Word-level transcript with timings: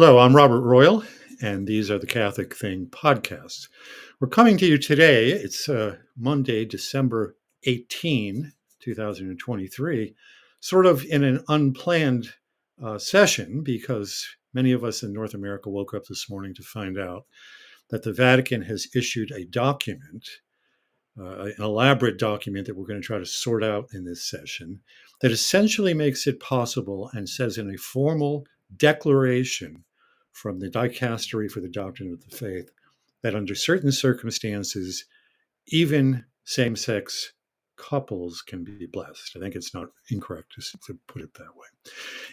Hello, 0.00 0.20
I'm 0.20 0.36
Robert 0.36 0.60
Royal, 0.60 1.02
and 1.42 1.66
these 1.66 1.90
are 1.90 1.98
the 1.98 2.06
Catholic 2.06 2.54
Thing 2.54 2.86
podcasts. 2.86 3.68
We're 4.20 4.28
coming 4.28 4.56
to 4.58 4.64
you 4.64 4.78
today. 4.78 5.32
It's 5.32 5.68
uh, 5.68 5.96
Monday, 6.16 6.64
December 6.64 7.34
18, 7.64 8.52
2023, 8.78 10.14
sort 10.60 10.86
of 10.86 11.04
in 11.04 11.24
an 11.24 11.42
unplanned 11.48 12.32
uh, 12.80 12.96
session 12.98 13.64
because 13.64 14.24
many 14.54 14.70
of 14.70 14.84
us 14.84 15.02
in 15.02 15.12
North 15.12 15.34
America 15.34 15.68
woke 15.68 15.92
up 15.94 16.04
this 16.04 16.30
morning 16.30 16.54
to 16.54 16.62
find 16.62 16.96
out 16.96 17.26
that 17.90 18.04
the 18.04 18.12
Vatican 18.12 18.62
has 18.62 18.86
issued 18.94 19.32
a 19.32 19.46
document, 19.46 20.28
uh, 21.20 21.46
an 21.46 21.54
elaborate 21.58 22.20
document 22.20 22.68
that 22.68 22.76
we're 22.76 22.86
going 22.86 23.02
to 23.02 23.04
try 23.04 23.18
to 23.18 23.26
sort 23.26 23.64
out 23.64 23.88
in 23.92 24.04
this 24.04 24.30
session, 24.30 24.78
that 25.22 25.32
essentially 25.32 25.92
makes 25.92 26.28
it 26.28 26.38
possible 26.38 27.10
and 27.14 27.28
says 27.28 27.58
in 27.58 27.68
a 27.68 27.76
formal 27.76 28.46
declaration 28.76 29.84
from 30.40 30.60
the 30.60 30.70
Dicastery 30.70 31.50
for 31.50 31.60
the 31.60 31.68
Doctrine 31.68 32.12
of 32.12 32.22
the 32.22 32.36
Faith 32.36 32.70
that 33.22 33.34
under 33.34 33.54
certain 33.54 33.90
circumstances, 33.90 35.04
even 35.66 36.24
same 36.44 36.76
sex 36.76 37.32
couples 37.76 38.42
can 38.42 38.64
be 38.64 38.86
blessed. 38.86 39.36
I 39.36 39.40
think 39.40 39.54
it's 39.54 39.74
not 39.74 39.88
incorrect 40.10 40.52
to, 40.54 40.78
to, 40.86 40.98
put 41.06 41.22
it 41.22 41.34
that 41.34 41.56
way. 41.56 41.92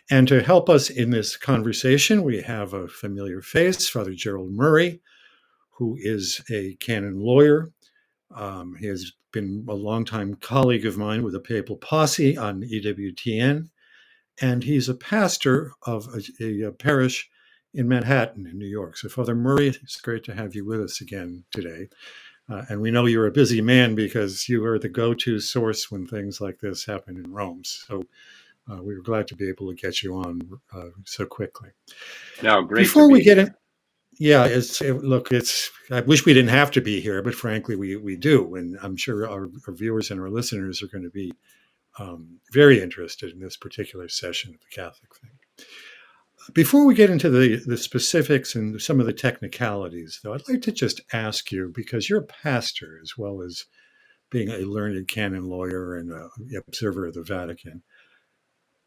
And 0.10 0.28
to 0.28 0.42
help 0.42 0.70
us 0.70 0.90
in 0.90 1.10
this 1.10 1.38
conversation, 1.38 2.24
we 2.24 2.42
have 2.42 2.74
a 2.74 2.88
familiar 2.88 3.42
face, 3.42 3.88
Father 3.90 4.14
Gerald 4.14 4.52
Murray, 4.52 5.02
who 5.72 5.98
is 6.00 6.42
a 6.52 6.76
canon 6.76 7.20
lawyer. 7.20 7.72
Um, 8.34 8.76
he 8.80 8.88
has 8.88 9.12
been 9.32 9.66
a 9.68 9.74
longtime 9.74 10.36
colleague 10.36 10.86
of 10.86 10.98
mine 10.98 11.24
with 11.24 11.34
the 11.34 11.40
Papal 11.40 11.78
Posse 11.78 12.38
on 12.38 12.62
EWTN 12.62 13.70
and 14.42 14.64
he's 14.64 14.90
a 14.90 14.96
pastor 14.96 15.72
of 15.84 16.08
a, 16.40 16.66
a, 16.66 16.72
parish 16.72 17.30
in 17.76 17.88
Manhattan, 17.88 18.48
in 18.48 18.58
New 18.58 18.68
York. 18.68 18.98
So, 18.98 19.10
Father 19.10 19.36
Murray, 19.36 19.68
it's 19.68 20.02
great 20.02 20.24
to 20.26 20.34
have 20.34 20.56
you 20.56 20.66
with 20.66 20.82
us 20.82 21.02
again 21.02 21.44
today. 21.52 21.90
Uh, 22.50 22.64
and 22.70 22.80
we 22.80 22.92
know 22.92 23.06
you're 23.06 23.28
a 23.28 23.32
busy 23.32 23.62
man 23.62 23.96
because 23.96 24.48
you 24.48 24.64
are 24.66 24.80
the 24.80 24.90
go 24.90 25.14
to 25.14 25.40
source 25.40 25.92
when 25.92 26.06
things 26.08 26.40
like 26.40 26.60
this 26.60 26.86
happen 26.86 27.18
in 27.18 27.32
Rome. 27.32 27.64
So, 27.64 28.04
uh, 28.72 28.82
we 28.82 28.96
were 28.96 29.04
glad 29.04 29.28
to 29.28 29.36
be 29.36 29.48
able 29.48 29.68
to 29.70 29.76
get 29.76 30.02
you 30.02 30.16
on 30.16 30.60
uh, 30.74 30.90
so 31.04 31.26
quickly. 31.26 31.70
No, 32.42 32.64
great. 32.64 32.82
Before 32.82 33.12
we 33.12 33.22
get 33.22 33.38
in, 33.38 33.54
yeah, 34.18 34.46
it's 34.46 34.82
it, 34.82 35.04
look, 35.04 35.32
it's. 35.32 35.70
I 35.92 36.02
wish 36.02 36.26
we 36.26 36.34
didn't 36.34 36.50
have 36.50 36.72
to 36.72 36.82
be 36.82 37.02
here, 37.02 37.22
but 37.22 37.36
frankly, 37.36 37.76
we 37.76 37.96
we 37.98 38.16
do, 38.16 38.56
and 38.56 38.78
I'm 38.82 38.96
sure 38.96 39.30
our, 39.30 39.50
our 39.68 39.74
viewers 39.74 40.10
and 40.10 40.20
our 40.20 40.30
listeners 40.30 40.82
are 40.82 40.88
going 40.88 41.04
to 41.04 41.10
be 41.10 41.34
um, 42.00 42.40
very 42.52 42.82
interested 42.82 43.34
in 43.34 43.40
this 43.40 43.58
particular 43.58 44.08
session 44.08 44.54
of 44.54 44.62
the 44.62 44.76
Catholic 44.76 45.16
thing. 45.16 45.35
Before 46.54 46.86
we 46.86 46.94
get 46.94 47.10
into 47.10 47.30
the, 47.30 47.62
the 47.66 47.78
specifics 47.78 48.56
and 48.56 48.80
some 48.82 49.00
of 49.00 49.06
the 49.06 49.14
technicalities, 49.14 50.20
though, 50.24 50.34
I'd 50.34 50.48
like 50.48 50.62
to 50.64 50.72
just 50.72 51.02
ask 51.12 51.52
you 51.52 51.72
because 51.74 52.10
you're 52.10 52.22
a 52.22 52.26
pastor 52.44 53.00
as 53.02 53.14
well 53.18 53.42
as 53.42 53.66
being 54.30 54.50
a 54.50 54.60
learned 54.60 55.08
canon 55.08 55.46
lawyer 55.46 55.96
and 55.96 56.12
an 56.12 56.30
observer 56.68 57.08
of 57.08 57.14
the 57.14 57.24
Vatican. 57.24 57.84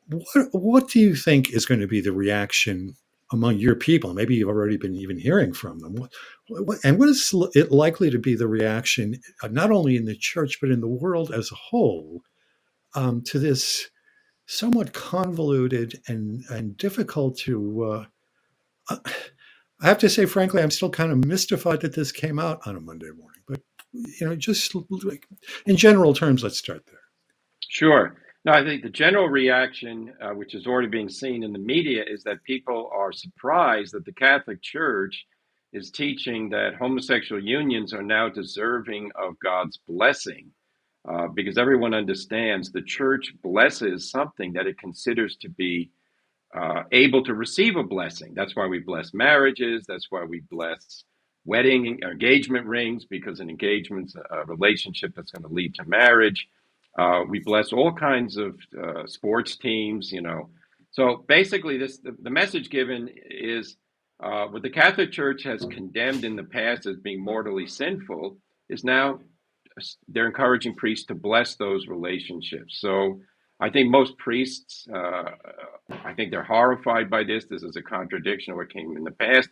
What, 0.09 0.48
what 0.53 0.89
do 0.89 1.00
you 1.00 1.15
think 1.15 1.53
is 1.53 1.67
going 1.67 1.81
to 1.81 1.87
be 1.87 2.00
the 2.00 2.12
reaction 2.12 2.95
among 3.33 3.59
your 3.59 3.75
people? 3.75 4.15
Maybe 4.15 4.37
you've 4.37 4.48
already 4.48 4.77
been 4.77 4.95
even 4.95 5.19
hearing 5.19 5.53
from 5.53 5.81
them. 5.81 5.95
What, 5.97 6.12
what, 6.48 6.78
and 6.84 6.98
what 6.98 7.09
is 7.09 7.34
it 7.55 7.72
likely 7.72 8.11
to 8.11 8.19
be 8.19 8.34
the 8.34 8.48
reaction, 8.48 9.17
uh, 9.43 9.48
not 9.48 9.70
only 9.70 9.97
in 9.97 10.05
the 10.05 10.17
church, 10.17 10.59
but 10.61 10.70
in 10.70 10.81
the 10.81 10.89
world 10.89 11.33
as 11.33 11.50
a 11.50 11.56
whole, 11.56 12.22
um, 12.94 13.22
to 13.27 13.38
this 13.38 13.91
somewhat 14.48 14.94
convoluted 14.94 16.00
and, 16.09 16.42
and 16.50 16.76
difficult 16.76 17.36
to. 17.36 17.84
Uh, 17.84 18.04
uh, 18.91 18.98
I 19.81 19.86
have 19.86 19.98
to 19.98 20.09
say, 20.09 20.25
frankly, 20.25 20.60
I'm 20.60 20.72
still 20.72 20.91
kind 20.91 21.12
of 21.12 21.25
mystified 21.25 21.82
that 21.82 21.94
this 21.94 22.10
came 22.10 22.41
out 22.41 22.66
on 22.66 22.75
a 22.75 22.81
Monday 22.81 23.10
morning. 23.16 23.42
But 23.47 23.60
you 23.92 24.26
know, 24.26 24.34
just 24.34 24.75
like 24.75 25.28
in 25.66 25.76
general 25.76 26.14
terms, 26.14 26.42
let's 26.42 26.59
start 26.59 26.82
there. 26.86 27.00
Sure. 27.69 28.16
No, 28.44 28.53
I 28.53 28.64
think 28.64 28.82
the 28.82 28.88
general 28.88 29.28
reaction, 29.28 30.12
uh, 30.22 30.31
which 30.31 30.54
is 30.54 30.66
already 30.66 30.88
being 30.88 31.09
seen 31.09 31.44
in 31.44 31.53
the 31.53 31.59
media, 31.59 32.03
is 32.09 32.25
that 32.25 32.42
people 32.44 32.91
are 32.92 33.12
surprised 33.12 33.92
that 33.92 34.04
the 34.04 34.12
Catholic 34.12 34.62
Church 34.62 35.26
is 35.72 35.91
teaching 35.91 36.48
that 36.48 36.75
homosexual 36.78 37.42
unions 37.42 37.92
are 37.92 38.03
now 38.03 38.28
deserving 38.28 39.10
of 39.15 39.38
God's 39.41 39.78
blessing 39.86 40.50
uh, 41.09 41.29
because 41.29 41.57
everyone 41.57 41.95
understands 41.95 42.71
the 42.71 42.83
church 42.83 43.33
blesses 43.43 44.11
something 44.11 44.53
that 44.53 44.67
it 44.67 44.79
considers 44.79 45.37
to 45.37 45.49
be 45.49 45.91
uh, 46.55 46.83
able 46.93 47.23
to 47.25 47.35
receive 47.35 47.77
a 47.77 47.83
blessing. 47.83 48.35
That's 48.35 48.55
why 48.55 48.67
we 48.67 48.81
bless 48.81 49.15
marriages. 49.15 49.85
That's 49.87 50.07
why 50.11 50.25
we 50.25 50.41
bless 50.51 51.05
wedding 51.45 52.01
engagement 52.03 52.67
rings 52.67 53.07
because 53.07 53.41
an 53.41 53.49
engagement's 53.49 54.15
a 54.17 54.45
relationship 54.45 55.15
that's 55.17 55.31
going 55.31 55.49
to 55.49 55.55
lead 55.55 55.75
to 55.77 55.85
marriage. 55.87 56.47
Uh, 56.99 57.23
we 57.29 57.39
bless 57.39 57.73
all 57.73 57.93
kinds 57.93 58.37
of 58.37 58.59
uh, 58.79 59.07
sports 59.07 59.57
teams, 59.57 60.13
you 60.13 60.21
know. 60.21 60.51
So 60.91 61.25
basically, 61.29 61.79
this 61.79 61.99
the, 61.99 62.17
the 62.21 62.31
message 62.31 62.71
given 62.71 63.09
is 63.31 63.77
uh, 64.23 64.47
what 64.47 64.63
the 64.63 64.71
Catholic 64.71 65.13
Church 65.13 65.45
has 65.45 65.65
condemned 65.71 66.25
in 66.25 66.37
the 66.37 66.45
past 66.45 66.87
as 66.87 66.97
being 66.97 67.23
mortally 67.23 67.67
sinful 67.67 68.37
is 68.69 68.85
now 68.85 69.21
they're 70.09 70.27
encouraging 70.27 70.75
priests 70.75 71.06
to 71.06 71.15
bless 71.15 71.56
those 71.56 71.87
relationships. 71.87 72.78
So 72.81 73.21
I 73.61 73.71
think 73.71 73.91
most 73.91 74.16
priests, 74.19 74.87
uh, 74.93 75.31
I 76.05 76.15
think 76.15 76.31
they're 76.31 76.43
horrified 76.44 77.11
by 77.11 77.25
this. 77.25 77.47
This 77.47 77.62
is 77.62 77.77
a 77.77 77.83
contradiction 77.83 78.53
of 78.53 78.59
what 78.59 78.72
came 78.72 78.97
in 78.97 79.05
the 79.05 79.11
past. 79.11 79.49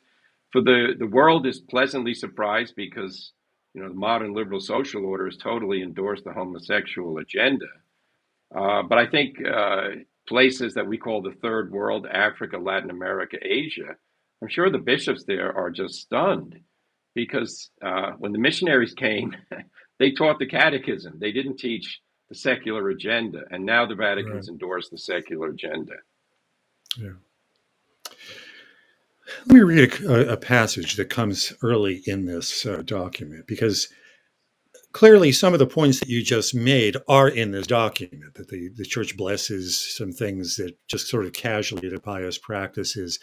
For 0.53 0.61
the 0.61 0.95
the 0.99 1.07
world 1.07 1.47
is 1.47 1.59
pleasantly 1.61 2.15
surprised 2.15 2.75
because 2.77 3.33
you 3.75 3.83
know 3.83 3.89
the 3.89 3.95
modern 3.95 4.33
liberal 4.33 4.61
social 4.61 5.05
order 5.05 5.27
has 5.27 5.37
totally 5.37 5.83
endorsed 5.83 6.25
the 6.25 6.33
homosexual 6.33 7.19
agenda. 7.19 7.67
Uh, 8.55 8.83
but 8.83 8.99
I 8.99 9.07
think 9.07 9.37
uh, 9.45 9.89
places 10.29 10.75
that 10.75 10.87
we 10.87 10.99
call 10.99 11.21
the 11.21 11.35
third 11.43 11.73
world, 11.73 12.07
Africa, 12.07 12.59
Latin 12.59 12.91
America, 12.91 13.39
Asia, 13.43 13.97
I'm 14.41 14.49
sure 14.49 14.71
the 14.71 14.79
bishops 14.79 15.25
there 15.25 15.57
are 15.57 15.71
just 15.71 15.95
stunned 15.95 16.61
because 17.15 17.71
uh, 17.83 18.13
when 18.19 18.33
the 18.33 18.39
missionaries 18.39 18.95
came, 18.95 19.35
they 19.99 20.13
taught 20.13 20.39
the 20.39 20.47
catechism. 20.47 21.19
They 21.19 21.33
didn't 21.33 21.59
teach 21.59 22.01
the 22.29 22.35
secular 22.35 22.89
agenda, 22.91 23.45
and 23.51 23.65
now 23.65 23.87
the 23.87 23.95
Vatican's 23.95 24.49
right. 24.49 24.53
endorsed 24.53 24.91
the 24.91 24.99
secular 24.99 25.49
agenda. 25.49 25.95
Yeah. 26.99 27.13
Let 29.47 29.55
me 29.55 29.61
read 29.61 30.01
a, 30.03 30.33
a 30.33 30.37
passage 30.37 30.97
that 30.97 31.11
comes 31.11 31.53
early 31.63 32.03
in 32.07 32.27
this 32.27 32.65
uh, 32.65 32.83
document 32.85 33.47
because 33.47 33.89
clearly 34.93 35.33
some 35.33 35.53
of 35.53 35.59
the 35.59 35.67
points 35.67 36.01
that 36.01 36.09
you 36.09 36.23
just 36.23 36.55
made 36.55 36.97
are 37.09 37.29
in 37.29 37.51
this 37.51 37.67
document 37.67 38.35
that 38.35 38.49
the, 38.49 38.71
the 38.77 38.85
church 38.85 39.17
blesses 39.17 39.95
some 39.97 40.13
things 40.13 40.57
that 40.57 40.75
just 40.89 41.09
sort 41.09 41.27
of 41.27 41.33
casually 41.33 41.89
the 41.89 42.01
pious 42.01 42.39
practices 42.39 43.19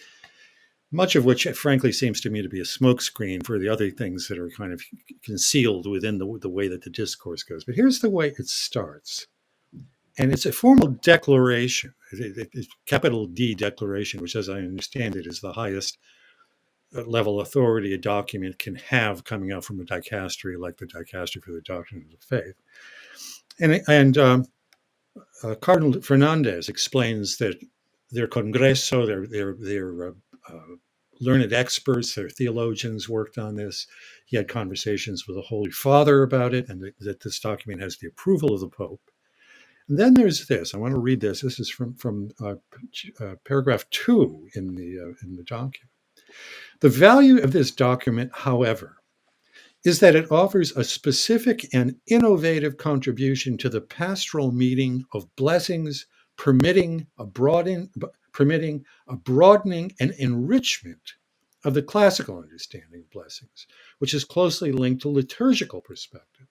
much 0.94 1.16
of 1.16 1.26
which, 1.26 1.46
frankly, 1.56 1.92
seems 1.92 2.22
to 2.22 2.30
me 2.30 2.44
to 2.44 2.48
be 2.48 2.60
a 2.60 2.64
smokescreen 2.64 3.44
for 3.44 3.58
the 3.58 3.68
other 3.68 3.90
things 3.90 4.28
that 4.28 4.38
are 4.38 4.50
kind 4.52 4.72
of 4.72 4.82
concealed 5.24 5.90
within 5.90 6.20
the, 6.20 6.38
the 6.40 6.50
way 6.50 6.68
that 6.68 6.84
the 6.84 6.90
discourse 6.90 7.42
goes. 7.42 7.64
But 7.64 7.74
here's 7.74 8.00
the 8.00 8.12
way 8.12 8.28
it 8.38 8.48
starts. 8.48 9.26
And 10.20 10.32
it's 10.32 10.46
a 10.46 10.52
formal 10.52 10.90
declaration, 10.90 11.96
it's 12.12 12.68
capital 12.86 13.26
D 13.26 13.56
declaration, 13.56 14.22
which, 14.22 14.36
as 14.36 14.48
I 14.48 14.60
understand 14.60 15.16
it, 15.16 15.26
is 15.26 15.42
the 15.42 15.54
highest 15.54 15.98
uh, 16.96 17.02
level 17.06 17.42
authority 17.42 17.96
a 17.96 17.98
document 17.98 18.60
can 18.60 18.76
have 18.76 19.24
coming 19.24 19.52
out 19.52 19.66
from 19.66 19.80
a 19.80 19.84
dicastery 19.84 20.60
like 20.60 20.78
the 20.78 20.86
dicastery 20.86 21.42
for 21.42 21.54
the 21.54 21.62
doctrine 21.62 22.06
of 22.06 22.12
the 22.12 22.38
faith. 22.38 22.56
And, 23.60 23.82
and 23.88 24.18
um, 24.20 24.46
uh, 25.44 25.56
Cardinal 25.56 26.00
Fernandez 26.04 26.70
explains 26.70 27.38
that 27.38 27.60
their 28.12 28.28
congreso, 28.28 29.08
their, 29.08 29.26
their, 29.26 29.56
their 29.56 30.10
uh, 30.10 30.12
uh, 30.48 30.76
learned 31.24 31.54
experts, 31.54 32.16
their 32.16 32.30
theologians 32.30 33.10
worked 33.10 33.38
on 33.38 33.56
this. 33.56 33.88
He 34.26 34.38
had 34.38 34.48
conversations 34.48 35.28
with 35.28 35.38
the 35.38 35.42
Holy 35.42 35.72
Father 35.72 36.24
about 36.24 36.54
it, 36.54 36.70
and 36.70 36.94
that 37.00 37.22
this 37.22 37.40
document 37.40 37.82
has 37.82 37.98
the 37.98 38.08
approval 38.08 38.54
of 38.54 38.62
the 38.62 38.68
Pope. 38.68 39.02
And 39.88 40.00
then 40.00 40.14
there's 40.14 40.48
this. 40.48 40.74
I 40.74 40.78
want 40.78 40.94
to 40.94 41.00
read 41.00 41.22
this. 41.22 41.42
This 41.42 41.60
is 41.60 41.70
from 41.70 41.96
from 41.96 42.32
uh, 42.42 42.56
uh, 43.20 43.36
paragraph 43.46 43.90
two 43.90 44.48
in 44.56 44.76
the 44.76 45.00
uh, 45.00 45.14
in 45.24 45.36
the 45.36 45.44
document. 45.44 45.90
The 46.80 46.90
value 46.90 47.40
of 47.40 47.52
this 47.52 47.72
document, 47.72 48.32
however, 48.34 48.98
is 49.84 50.00
that 50.00 50.16
it 50.16 50.32
offers 50.32 50.72
a 50.72 50.84
specific 50.84 51.68
and 51.74 51.96
innovative 52.08 52.78
contribution 52.78 53.58
to 53.58 53.70
the 53.70 53.82
pastoral 53.82 54.52
meeting 54.52 55.04
of 55.14 55.34
blessings, 55.36 56.06
permitting 56.38 57.08
a 57.18 57.26
broaden, 57.26 57.90
permitting 58.34 58.86
a 59.08 59.16
broadening 59.16 59.94
and 60.00 60.12
enrichment 60.12 61.14
of 61.64 61.74
the 61.74 61.82
classical 61.82 62.40
understanding 62.40 63.02
of 63.02 63.12
blessings, 63.12 63.68
which 64.00 64.14
is 64.14 64.26
closely 64.26 64.72
linked 64.72 65.02
to 65.04 65.10
liturgical 65.10 65.82
perspective. 65.82 66.48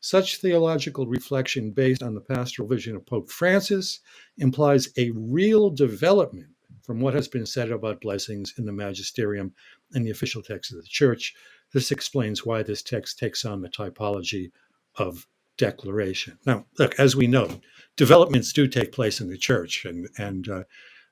Such 0.00 0.38
theological 0.38 1.06
reflection 1.06 1.72
based 1.72 2.02
on 2.02 2.14
the 2.14 2.20
pastoral 2.20 2.68
vision 2.68 2.96
of 2.96 3.04
Pope 3.06 3.30
Francis 3.30 4.00
implies 4.38 4.88
a 4.96 5.10
real 5.10 5.68
development 5.68 6.48
from 6.82 7.00
what 7.00 7.14
has 7.14 7.26
been 7.26 7.46
said 7.46 7.70
about 7.70 8.00
blessings 8.00 8.54
in 8.58 8.64
the 8.64 8.72
magisterium 8.72 9.52
and 9.92 10.06
the 10.06 10.10
official 10.10 10.42
text 10.42 10.72
of 10.72 10.78
the 10.78 10.86
church. 10.86 11.34
This 11.72 11.90
explains 11.90 12.46
why 12.46 12.62
this 12.62 12.82
text 12.82 13.18
takes 13.18 13.44
on 13.44 13.60
the 13.60 13.68
typology 13.68 14.52
of 14.94 15.26
declaration. 15.56 16.38
Now, 16.46 16.66
look, 16.78 16.98
as 16.98 17.16
we 17.16 17.26
know, 17.26 17.60
developments 17.96 18.52
do 18.52 18.68
take 18.68 18.92
place 18.92 19.20
in 19.20 19.28
the 19.28 19.38
church, 19.38 19.84
and 19.84 20.08
and 20.18 20.48
uh, 20.48 20.62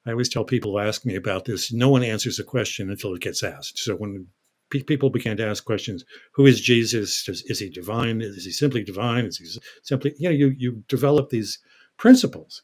I 0.06 0.10
always 0.10 0.28
tell 0.28 0.44
people 0.44 0.72
who 0.72 0.78
ask 0.78 1.04
me 1.04 1.14
about 1.16 1.44
this, 1.44 1.72
no 1.72 1.88
one 1.88 2.02
answers 2.02 2.38
a 2.38 2.44
question 2.44 2.90
until 2.90 3.14
it 3.14 3.22
gets 3.22 3.42
asked. 3.42 3.78
So 3.78 3.94
when 3.94 4.26
pe- 4.70 4.82
people 4.82 5.10
began 5.10 5.36
to 5.38 5.46
ask 5.46 5.64
questions, 5.64 6.04
who 6.32 6.46
is 6.46 6.60
Jesus? 6.60 7.28
Is, 7.28 7.42
is 7.46 7.58
he 7.58 7.70
divine? 7.70 8.20
Is 8.20 8.44
he 8.44 8.50
simply 8.50 8.84
divine? 8.84 9.24
Is 9.24 9.38
he 9.38 9.46
simply, 9.82 10.14
you 10.18 10.28
know, 10.28 10.34
you, 10.34 10.54
you 10.58 10.84
develop 10.88 11.30
these 11.30 11.58
principles. 11.96 12.62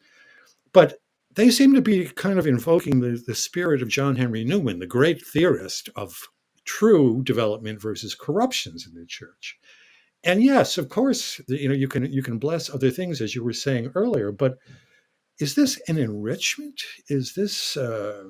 But 0.72 1.00
they 1.34 1.50
seem 1.50 1.74
to 1.74 1.82
be 1.82 2.06
kind 2.06 2.38
of 2.38 2.46
invoking 2.46 3.00
the, 3.00 3.22
the 3.26 3.34
spirit 3.34 3.82
of 3.82 3.88
John 3.88 4.16
Henry 4.16 4.44
Newman, 4.44 4.78
the 4.78 4.86
great 4.86 5.24
theorist 5.24 5.88
of 5.96 6.28
true 6.64 7.22
development 7.22 7.80
versus 7.80 8.14
corruptions 8.14 8.86
in 8.86 8.94
the 8.94 9.06
church. 9.06 9.58
And 10.22 10.42
yes, 10.42 10.76
of 10.76 10.88
course, 10.88 11.40
you 11.48 11.68
know, 11.68 11.74
you 11.74 11.88
can 11.88 12.12
you 12.12 12.22
can 12.22 12.38
bless 12.38 12.68
other 12.68 12.90
things 12.90 13.22
as 13.22 13.34
you 13.34 13.42
were 13.42 13.54
saying 13.54 13.90
earlier, 13.94 14.30
but 14.30 14.58
is 15.40 15.54
this 15.54 15.80
an 15.88 15.98
enrichment? 15.98 16.80
Is 17.08 17.34
this, 17.34 17.76
uh, 17.76 18.24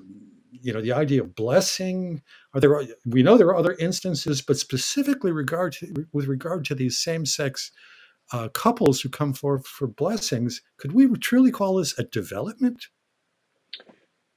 you 0.51 0.73
know, 0.73 0.81
the 0.81 0.93
idea 0.93 1.23
of 1.23 1.35
blessing? 1.35 2.23
Are 2.55 2.61
there? 2.61 2.85
We 3.05 3.23
know 3.23 3.37
there 3.37 3.49
are 3.49 3.57
other 3.57 3.77
instances, 3.79 4.41
but 4.41 4.57
specifically 4.57 5.33
regard 5.33 5.73
to, 5.75 6.07
with 6.13 6.27
regard 6.27 6.65
to 6.67 6.75
these 6.75 6.97
same-sex 6.99 7.73
uh, 8.33 8.49
couples 8.49 9.01
who 9.01 9.09
come 9.09 9.33
forth 9.33 9.67
for 9.67 9.89
blessings, 9.89 10.63
could 10.79 10.93
we 10.93 11.09
truly 11.19 11.51
call 11.51 11.77
this 11.77 11.99
a 11.99 12.05
development? 12.05 12.87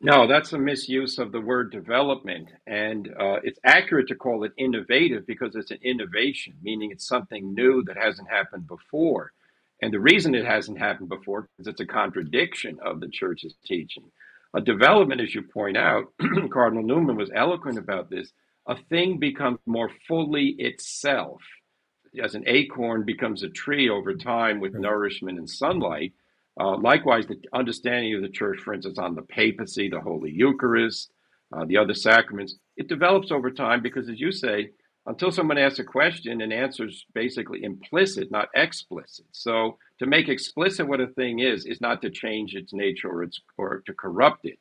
No, 0.01 0.27
that's 0.27 0.51
a 0.51 0.57
misuse 0.57 1.17
of 1.17 1.31
the 1.31 1.39
word 1.39 1.71
development. 1.71 2.49
And 2.67 3.07
uh, 3.07 3.39
it's 3.43 3.59
accurate 3.63 4.07
to 4.09 4.15
call 4.15 4.43
it 4.43 4.51
innovative 4.57 5.25
because 5.25 5.55
it's 5.55 5.71
an 5.71 5.79
innovation, 5.81 6.55
meaning 6.61 6.91
it's 6.91 7.07
something 7.07 7.53
new 7.53 7.83
that 7.85 7.95
hasn't 7.95 8.29
happened 8.29 8.67
before. 8.67 9.31
And 9.83 9.93
the 9.93 9.99
reason 9.99 10.33
it 10.33 10.45
hasn't 10.45 10.79
happened 10.79 11.09
before 11.09 11.49
is 11.59 11.67
it's 11.67 11.81
a 11.81 11.85
contradiction 11.85 12.79
of 12.85 13.01
the 13.01 13.09
church's 13.09 13.53
teaching. 13.65 14.05
A 14.53 14.61
development, 14.61 15.19
as 15.19 15.35
you 15.35 15.41
point 15.41 15.75
out, 15.75 16.05
Cardinal 16.53 16.85
Newman 16.85 17.17
was 17.17 17.29
eloquent 17.35 17.77
about 17.77 18.09
this. 18.09 18.31
A 18.65 18.77
thing 18.89 19.19
becomes 19.19 19.59
more 19.65 19.91
fully 20.07 20.55
itself. 20.57 21.41
As 22.23 22.33
an 22.33 22.45
acorn 22.47 23.03
becomes 23.03 23.43
a 23.43 23.49
tree 23.49 23.89
over 23.89 24.15
time 24.15 24.61
with 24.61 24.73
nourishment 24.73 25.37
and 25.37 25.49
sunlight. 25.49 26.13
Uh, 26.57 26.77
likewise, 26.77 27.27
the 27.27 27.41
understanding 27.53 28.15
of 28.15 28.21
the 28.21 28.29
church, 28.29 28.61
for 28.61 28.73
instance, 28.73 28.97
on 28.97 29.15
the 29.15 29.21
papacy, 29.23 29.89
the 29.89 29.99
Holy 29.99 30.31
Eucharist, 30.31 31.11
uh, 31.51 31.65
the 31.65 31.75
other 31.75 31.93
sacraments, 31.93 32.55
it 32.77 32.87
develops 32.87 33.31
over 33.31 33.51
time 33.51 33.81
because, 33.81 34.07
as 34.07 34.17
you 34.17 34.31
say, 34.31 34.69
until 35.05 35.31
someone 35.31 35.57
asks 35.57 35.79
a 35.79 35.83
question, 35.83 36.41
an 36.41 36.51
answers 36.51 37.05
basically 37.13 37.63
implicit, 37.63 38.31
not 38.31 38.49
explicit. 38.55 39.25
So 39.31 39.77
to 39.99 40.05
make 40.05 40.29
explicit 40.29 40.87
what 40.87 41.01
a 41.01 41.07
thing 41.07 41.39
is 41.39 41.65
is 41.65 41.81
not 41.81 42.01
to 42.03 42.09
change 42.09 42.55
its 42.55 42.73
nature 42.73 43.09
or 43.09 43.23
its 43.23 43.41
or 43.57 43.83
to 43.85 43.93
corrupt 43.93 44.45
it. 44.45 44.59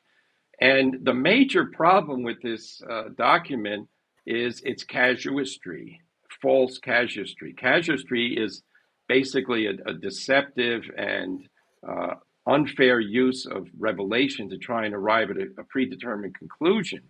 And 0.59 0.97
the 1.03 1.13
major 1.13 1.65
problem 1.65 2.23
with 2.23 2.41
this 2.41 2.81
uh, 2.89 3.09
document 3.17 3.87
is 4.25 4.61
its 4.61 4.83
casuistry, 4.83 6.01
false 6.41 6.77
casuistry. 6.77 7.53
Casuistry 7.53 8.35
is 8.37 8.63
basically 9.07 9.67
a, 9.67 9.73
a 9.85 9.93
deceptive 9.93 10.83
and 10.97 11.47
uh, 11.87 12.15
unfair 12.47 12.99
use 12.99 13.45
of 13.45 13.67
revelation 13.77 14.49
to 14.49 14.57
try 14.57 14.85
and 14.85 14.93
arrive 14.93 15.31
at 15.31 15.37
a, 15.37 15.47
a 15.57 15.63
predetermined 15.63 16.37
conclusion. 16.37 17.01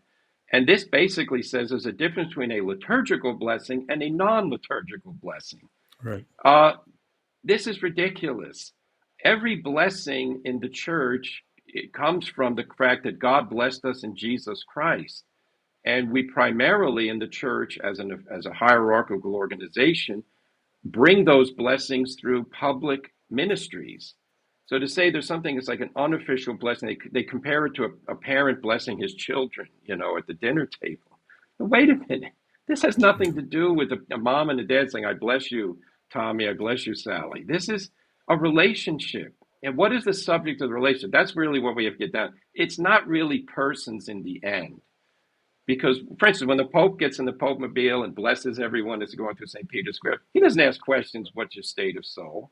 And 0.54 0.68
this 0.68 0.86
basically 0.86 1.42
says 1.42 1.70
there's 1.70 1.88
a 1.88 1.92
difference 1.92 2.30
between 2.30 2.52
a 2.54 2.62
liturgical 2.62 3.34
blessing 3.34 3.88
and 3.90 4.02
a 4.02 4.10
non 4.10 4.50
liturgical 4.50 5.14
blessing. 5.14 5.68
Right. 6.02 6.26
Uh, 6.46 6.74
this 7.44 7.68
is 7.68 7.84
ridiculous. 7.84 8.72
Every 9.26 9.58
blessing 9.58 10.42
in 10.46 10.60
the 10.60 10.70
church 10.70 11.44
it 11.68 11.92
comes 11.92 12.28
from 12.28 12.56
the 12.56 12.66
fact 12.78 13.04
that 13.04 13.18
God 13.18 13.50
blessed 13.50 13.84
us 13.86 14.04
in 14.04 14.16
Jesus 14.16 14.64
Christ. 14.64 15.24
And 15.86 16.12
we 16.12 16.24
primarily 16.24 17.10
in 17.10 17.20
the 17.20 17.28
church, 17.28 17.80
as, 17.84 18.00
an, 18.00 18.24
as 18.32 18.46
a 18.46 18.54
hierarchical 18.54 19.36
organization, 19.36 20.24
bring 20.86 21.26
those 21.26 21.52
blessings 21.52 22.16
through 22.20 22.46
public 22.46 23.12
ministries. 23.30 24.14
So 24.66 24.80
to 24.80 24.88
say 24.88 25.10
there's 25.10 25.28
something 25.28 25.56
that's 25.56 25.68
like 25.68 25.82
an 25.82 25.92
unofficial 25.96 26.54
blessing, 26.56 26.90
they, 26.90 26.98
they 27.12 27.24
compare 27.24 27.66
it 27.66 27.76
to 27.76 27.86
a, 27.86 28.14
a 28.14 28.16
parent 28.16 28.62
blessing 28.62 28.98
his 28.98 29.14
children, 29.14 29.68
you 29.86 29.96
know, 29.96 30.18
at 30.18 30.28
the 30.28 30.34
dinner 30.34 30.66
table. 30.66 31.20
But 31.60 31.66
wait 31.70 31.90
a 31.90 31.96
minute. 32.10 32.34
This 32.68 32.82
has 32.84 32.98
nothing 32.98 33.36
to 33.36 33.42
do 33.42 33.74
with 33.74 33.92
a, 33.92 34.00
a 34.14 34.18
mom 34.18 34.50
and 34.50 34.60
a 34.60 34.64
dad 34.64 34.90
saying, 34.90 35.06
I 35.06 35.14
bless 35.14 35.52
you, 35.52 35.80
Tommy, 36.12 36.48
I 36.48 36.54
bless 36.54 36.88
you, 36.88 36.96
Sally. 36.96 37.44
This 37.46 37.68
is 37.68 37.92
a 38.30 38.38
relationship. 38.38 39.34
And 39.64 39.78
what 39.78 39.94
is 39.94 40.06
the 40.06 40.14
subject 40.14 40.62
of 40.62 40.70
the 40.70 40.76
relationship? 40.76 41.12
That's 41.12 41.36
really 41.36 41.60
what 41.60 41.76
we 41.76 41.86
have 41.86 41.94
to 41.96 42.00
get 42.00 42.14
down. 42.14 42.34
It's 42.54 42.80
not 42.80 43.08
really 43.08 43.40
persons 43.40 44.08
in 44.10 44.24
the 44.24 44.42
end. 44.44 44.82
Because, 45.66 46.00
for 46.20 46.28
instance, 46.28 46.48
when 46.48 46.58
the 46.58 46.66
Pope 46.66 47.00
gets 47.00 47.20
in 47.20 47.26
the 47.26 47.34
Pope 47.34 47.60
Mobile 47.60 48.04
and 48.04 48.16
blesses 48.16 48.60
everyone 48.60 49.00
that's 49.00 49.16
going 49.16 49.36
through 49.36 49.48
St. 49.48 49.68
Peter's 49.70 49.96
Square, 49.96 50.22
he 50.34 50.42
doesn't 50.42 50.60
ask 50.60 50.82
questions, 50.82 51.32
what's 51.34 51.56
your 51.56 51.64
state 51.64 51.98
of 51.98 52.06
soul? 52.06 52.52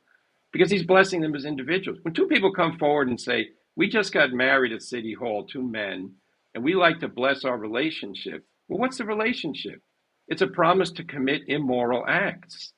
Because 0.52 0.70
he's 0.70 0.84
blessing 0.84 1.20
them 1.20 1.34
as 1.34 1.44
individuals. 1.44 1.98
When 2.02 2.14
two 2.14 2.26
people 2.26 2.52
come 2.52 2.78
forward 2.78 3.08
and 3.08 3.20
say, 3.20 3.48
We 3.76 3.88
just 3.88 4.12
got 4.12 4.32
married 4.32 4.72
at 4.72 4.82
City 4.82 5.14
Hall, 5.14 5.44
two 5.44 5.62
men, 5.62 6.12
and 6.54 6.62
we 6.62 6.74
like 6.74 7.00
to 7.00 7.08
bless 7.08 7.44
our 7.44 7.56
relationship, 7.56 8.44
well, 8.68 8.78
what's 8.78 8.98
the 8.98 9.04
relationship? 9.04 9.80
It's 10.28 10.42
a 10.42 10.46
promise 10.46 10.90
to 10.92 11.04
commit 11.04 11.42
immoral 11.48 12.04
acts. 12.06 12.72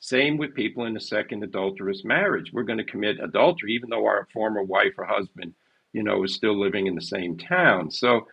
Same 0.00 0.36
with 0.36 0.54
people 0.54 0.84
in 0.84 0.96
a 0.96 1.00
second 1.00 1.42
adulterous 1.42 2.04
marriage. 2.04 2.52
We're 2.52 2.62
going 2.62 2.78
to 2.78 2.84
commit 2.84 3.18
adultery, 3.22 3.72
even 3.74 3.90
though 3.90 4.06
our 4.06 4.28
former 4.32 4.62
wife 4.62 4.94
or 4.98 5.04
husband, 5.04 5.54
you 5.92 6.02
know, 6.02 6.22
is 6.24 6.34
still 6.34 6.58
living 6.58 6.86
in 6.86 6.94
the 6.94 7.00
same 7.00 7.36
town. 7.36 7.90
So 7.90 8.28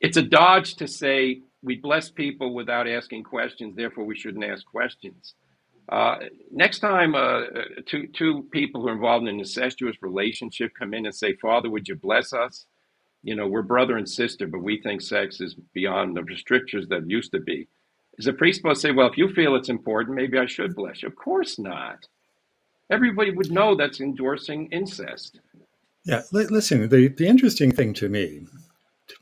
it's 0.00 0.16
a 0.16 0.22
dodge 0.22 0.76
to 0.76 0.88
say 0.88 1.42
we 1.62 1.76
bless 1.76 2.10
people 2.10 2.54
without 2.54 2.88
asking 2.88 3.24
questions, 3.24 3.76
therefore 3.76 4.04
we 4.04 4.16
shouldn't 4.16 4.44
ask 4.44 4.64
questions. 4.64 5.34
Uh, 5.88 6.16
next 6.50 6.78
time, 6.78 7.14
uh, 7.14 7.42
two 7.86 8.06
two 8.08 8.48
people 8.52 8.80
who 8.80 8.88
are 8.88 8.92
involved 8.92 9.22
in 9.22 9.34
an 9.34 9.40
incestuous 9.40 9.96
relationship 10.00 10.72
come 10.78 10.94
in 10.94 11.06
and 11.06 11.14
say, 11.14 11.34
"Father, 11.34 11.68
would 11.70 11.88
you 11.88 11.96
bless 11.96 12.32
us?" 12.32 12.66
You 13.22 13.34
know, 13.34 13.46
we're 13.46 13.62
brother 13.62 13.96
and 13.96 14.08
sister, 14.08 14.46
but 14.46 14.62
we 14.62 14.80
think 14.80 15.00
sex 15.00 15.40
is 15.40 15.54
beyond 15.74 16.16
the 16.16 16.24
restrictions 16.24 16.88
that 16.88 17.08
used 17.08 17.32
to 17.32 17.40
be. 17.40 17.68
Is 18.18 18.26
a 18.26 18.32
priest 18.32 18.58
supposed 18.58 18.82
to 18.82 18.88
say, 18.88 18.92
"Well, 18.92 19.08
if 19.08 19.18
you 19.18 19.32
feel 19.32 19.56
it's 19.56 19.68
important, 19.68 20.16
maybe 20.16 20.38
I 20.38 20.46
should 20.46 20.74
bless 20.74 21.02
you"? 21.02 21.08
Of 21.08 21.16
course 21.16 21.58
not. 21.58 22.06
Everybody 22.90 23.30
would 23.30 23.50
know 23.50 23.74
that's 23.74 24.00
endorsing 24.00 24.68
incest. 24.70 25.40
Yeah, 26.04 26.22
listen. 26.32 26.88
The 26.88 27.08
the 27.08 27.26
interesting 27.26 27.72
thing 27.72 27.92
to 27.94 28.08
me, 28.08 28.46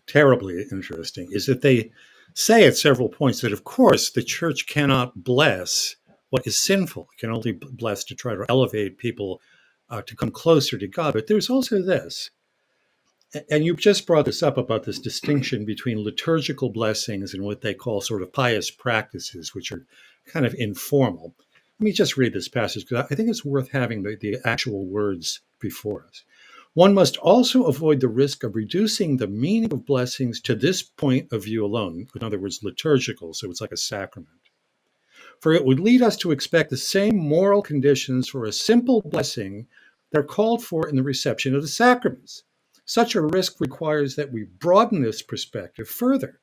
terribly 0.06 0.66
interesting, 0.70 1.28
is 1.30 1.46
that 1.46 1.62
they 1.62 1.90
say 2.34 2.66
at 2.66 2.76
several 2.76 3.08
points 3.08 3.40
that, 3.40 3.52
of 3.52 3.64
course, 3.64 4.10
the 4.10 4.22
church 4.22 4.66
cannot 4.66 5.24
bless 5.24 5.96
what 6.30 6.46
is 6.46 6.56
sinful. 6.56 7.08
It 7.12 7.20
can 7.20 7.30
only 7.30 7.52
bless 7.52 8.04
to 8.04 8.14
try 8.14 8.34
to 8.34 8.46
elevate 8.48 8.98
people 8.98 9.40
uh, 9.90 10.02
to 10.02 10.16
come 10.16 10.30
closer 10.30 10.78
to 10.78 10.88
God. 10.88 11.12
But 11.12 11.26
there's 11.26 11.50
also 11.50 11.82
this, 11.82 12.30
and 13.50 13.64
you 13.64 13.76
just 13.76 14.06
brought 14.06 14.24
this 14.24 14.42
up 14.42 14.56
about 14.56 14.84
this 14.84 14.98
distinction 14.98 15.64
between 15.64 16.02
liturgical 16.02 16.70
blessings 16.70 17.34
and 17.34 17.44
what 17.44 17.60
they 17.60 17.74
call 17.74 18.00
sort 18.00 18.22
of 18.22 18.32
pious 18.32 18.70
practices, 18.70 19.54
which 19.54 19.70
are 19.72 19.84
kind 20.26 20.46
of 20.46 20.54
informal. 20.54 21.34
Let 21.78 21.84
me 21.84 21.92
just 21.92 22.16
read 22.16 22.32
this 22.32 22.48
passage 22.48 22.86
because 22.88 23.06
I 23.10 23.14
think 23.14 23.28
it's 23.28 23.44
worth 23.44 23.70
having 23.70 24.02
the, 24.02 24.16
the 24.20 24.38
actual 24.44 24.86
words 24.86 25.40
before 25.60 26.04
us. 26.06 26.24
One 26.74 26.94
must 26.94 27.16
also 27.16 27.64
avoid 27.64 28.00
the 28.00 28.08
risk 28.08 28.44
of 28.44 28.54
reducing 28.54 29.16
the 29.16 29.26
meaning 29.26 29.72
of 29.72 29.86
blessings 29.86 30.40
to 30.42 30.54
this 30.54 30.82
point 30.82 31.32
of 31.32 31.44
view 31.44 31.64
alone. 31.64 32.06
In 32.14 32.22
other 32.22 32.38
words, 32.38 32.60
liturgical, 32.62 33.34
so 33.34 33.50
it's 33.50 33.60
like 33.60 33.72
a 33.72 33.76
sacrament 33.76 34.39
for 35.40 35.52
it 35.52 35.64
would 35.64 35.80
lead 35.80 36.02
us 36.02 36.16
to 36.18 36.30
expect 36.30 36.70
the 36.70 36.76
same 36.76 37.16
moral 37.16 37.62
conditions 37.62 38.28
for 38.28 38.44
a 38.44 38.52
simple 38.52 39.00
blessing 39.02 39.66
that 40.10 40.18
are 40.20 40.24
called 40.24 40.62
for 40.62 40.88
in 40.88 40.96
the 40.96 41.02
reception 41.02 41.54
of 41.54 41.62
the 41.62 41.68
sacraments. 41.68 42.44
Such 42.84 43.14
a 43.14 43.20
risk 43.20 43.60
requires 43.60 44.16
that 44.16 44.32
we 44.32 44.44
broaden 44.44 45.02
this 45.02 45.22
perspective 45.22 45.88
further. 45.88 46.40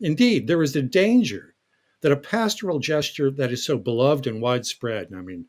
Indeed, 0.00 0.46
there 0.46 0.62
is 0.62 0.74
a 0.76 0.82
danger 0.82 1.54
that 2.00 2.12
a 2.12 2.16
pastoral 2.16 2.80
gesture 2.80 3.30
that 3.30 3.52
is 3.52 3.64
so 3.64 3.78
beloved 3.78 4.26
and 4.26 4.42
widespread, 4.42 5.08
I 5.14 5.20
mean, 5.20 5.46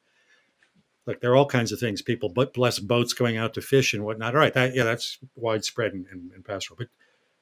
like 1.06 1.20
there 1.20 1.32
are 1.32 1.36
all 1.36 1.48
kinds 1.48 1.72
of 1.72 1.80
things 1.80 2.02
people 2.02 2.30
bless 2.30 2.80
boats 2.80 3.14
going 3.14 3.36
out 3.36 3.56
to 3.56 3.62
fish 3.62 3.94
and 3.94 4.06
whatnot. 4.06 4.36
All 4.36 4.40
right, 4.40 4.54
that, 4.54 4.74
yeah, 4.74 4.84
that's 4.84 5.18
widespread 5.36 5.94
in, 5.94 6.06
in, 6.12 6.32
in 6.36 6.44
pastoral. 6.44 6.78
But 6.78 6.88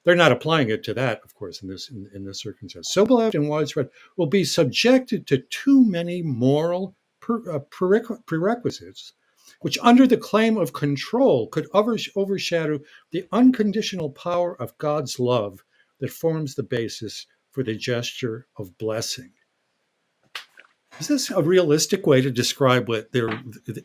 they're 0.04 0.16
not 0.16 0.32
applying 0.32 0.70
it 0.70 0.84
to 0.86 0.94
that, 0.96 1.22
of 1.24 1.36
course, 1.36 1.62
in 1.62 1.70
this 1.70 1.90
in, 1.90 2.10
in 2.14 2.26
this 2.26 2.40
circumstance. 2.40 2.90
So 2.90 3.06
beloved 3.06 3.36
and 3.36 3.50
widespread 3.50 3.90
will 4.18 4.28
be 4.28 4.44
subjected 4.44 5.28
to 5.28 5.40
too 5.50 5.86
many 5.86 6.22
moral 6.22 6.96
per, 7.20 7.50
uh, 7.52 7.60
prerequisites 7.60 9.14
which 9.62 9.78
under 9.82 10.08
the 10.08 10.18
claim 10.18 10.58
of 10.58 10.74
control 10.74 11.48
could 11.48 11.68
overshadow 11.74 12.80
the 13.12 13.28
unconditional 13.32 14.10
power 14.10 14.60
of 14.60 14.78
God's 14.78 15.20
love 15.20 15.64
that 16.00 16.10
forms 16.10 16.56
the 16.56 16.64
basis 16.64 17.28
for 17.52 17.64
the 17.64 17.76
gesture 17.76 18.48
of 18.58 18.78
blessing. 18.78 19.32
Is 21.00 21.08
this 21.08 21.32
a 21.32 21.42
realistic 21.42 22.06
way 22.06 22.22
to 22.22 22.32
describe 22.32 22.90
what 22.90 23.12
they're 23.12 23.42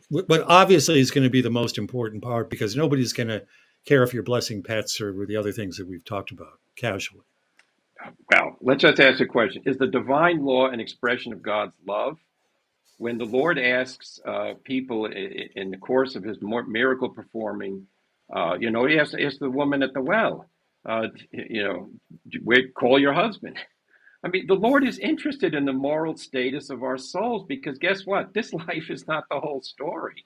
what 0.09 0.43
obviously 0.47 0.99
is 0.99 1.11
going 1.11 1.23
to 1.23 1.29
be 1.29 1.41
the 1.41 1.49
most 1.49 1.77
important 1.77 2.21
part 2.21 2.49
because 2.49 2.75
nobody's 2.75 3.13
going 3.13 3.29
to 3.29 3.45
care 3.87 4.03
if 4.03 4.13
you're 4.13 4.23
blessing 4.23 4.61
pets 4.63 5.01
or 5.01 5.25
the 5.25 5.37
other 5.37 5.51
things 5.51 5.77
that 5.77 5.87
we've 5.87 6.05
talked 6.05 6.31
about 6.31 6.59
casually. 6.75 7.23
Well, 8.31 8.57
let's 8.61 8.81
just 8.81 8.99
ask 8.99 9.19
a 9.19 9.25
question. 9.25 9.63
Is 9.65 9.77
the 9.77 9.87
divine 9.87 10.45
law 10.45 10.67
an 10.67 10.79
expression 10.79 11.33
of 11.33 11.41
God's 11.41 11.73
love? 11.87 12.17
When 12.99 13.17
the 13.17 13.25
Lord 13.25 13.59
asks 13.59 14.19
uh, 14.25 14.53
people 14.63 15.05
in 15.05 15.71
the 15.71 15.77
course 15.77 16.15
of 16.15 16.23
his 16.23 16.37
miracle 16.41 17.09
performing, 17.09 17.87
uh, 18.33 18.55
you 18.59 18.71
know, 18.71 18.85
he 18.85 18.99
asks, 18.99 19.13
to 19.13 19.37
the 19.39 19.49
woman 19.49 19.83
at 19.83 19.93
the 19.93 20.01
well, 20.01 20.49
uh, 20.85 21.07
you 21.31 21.63
know, 21.63 21.89
call 22.73 22.99
your 22.99 23.13
husband. 23.13 23.57
I 24.23 24.29
mean, 24.29 24.47
the 24.47 24.55
Lord 24.55 24.85
is 24.85 24.97
interested 24.97 25.53
in 25.53 25.65
the 25.65 25.73
moral 25.73 26.17
status 26.17 26.71
of 26.71 26.81
our 26.83 26.97
souls 26.97 27.45
because 27.47 27.77
guess 27.77 28.05
what? 28.05 28.33
This 28.33 28.51
life 28.67 28.89
is 28.89 29.07
not 29.07 29.25
the 29.29 29.39
whole 29.39 29.61
story. 29.61 30.25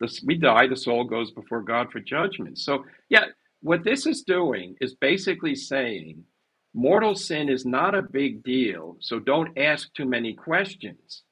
This, 0.00 0.22
we 0.24 0.36
die, 0.36 0.66
the 0.66 0.76
soul 0.76 1.04
goes 1.04 1.30
before 1.30 1.62
God 1.62 1.92
for 1.92 2.00
judgment. 2.00 2.58
So, 2.58 2.84
yeah, 3.08 3.26
what 3.60 3.84
this 3.84 4.06
is 4.06 4.22
doing 4.22 4.76
is 4.80 4.94
basically 4.94 5.54
saying 5.54 6.24
mortal 6.72 7.14
sin 7.14 7.48
is 7.48 7.66
not 7.66 7.94
a 7.94 8.02
big 8.02 8.42
deal, 8.42 8.96
so 9.00 9.18
don't 9.18 9.56
ask 9.58 9.92
too 9.92 10.06
many 10.06 10.32
questions. 10.32 11.22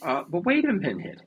Uh, 0.00 0.22
but 0.28 0.44
wait 0.44 0.64
a 0.64 0.72
minute. 0.72 1.20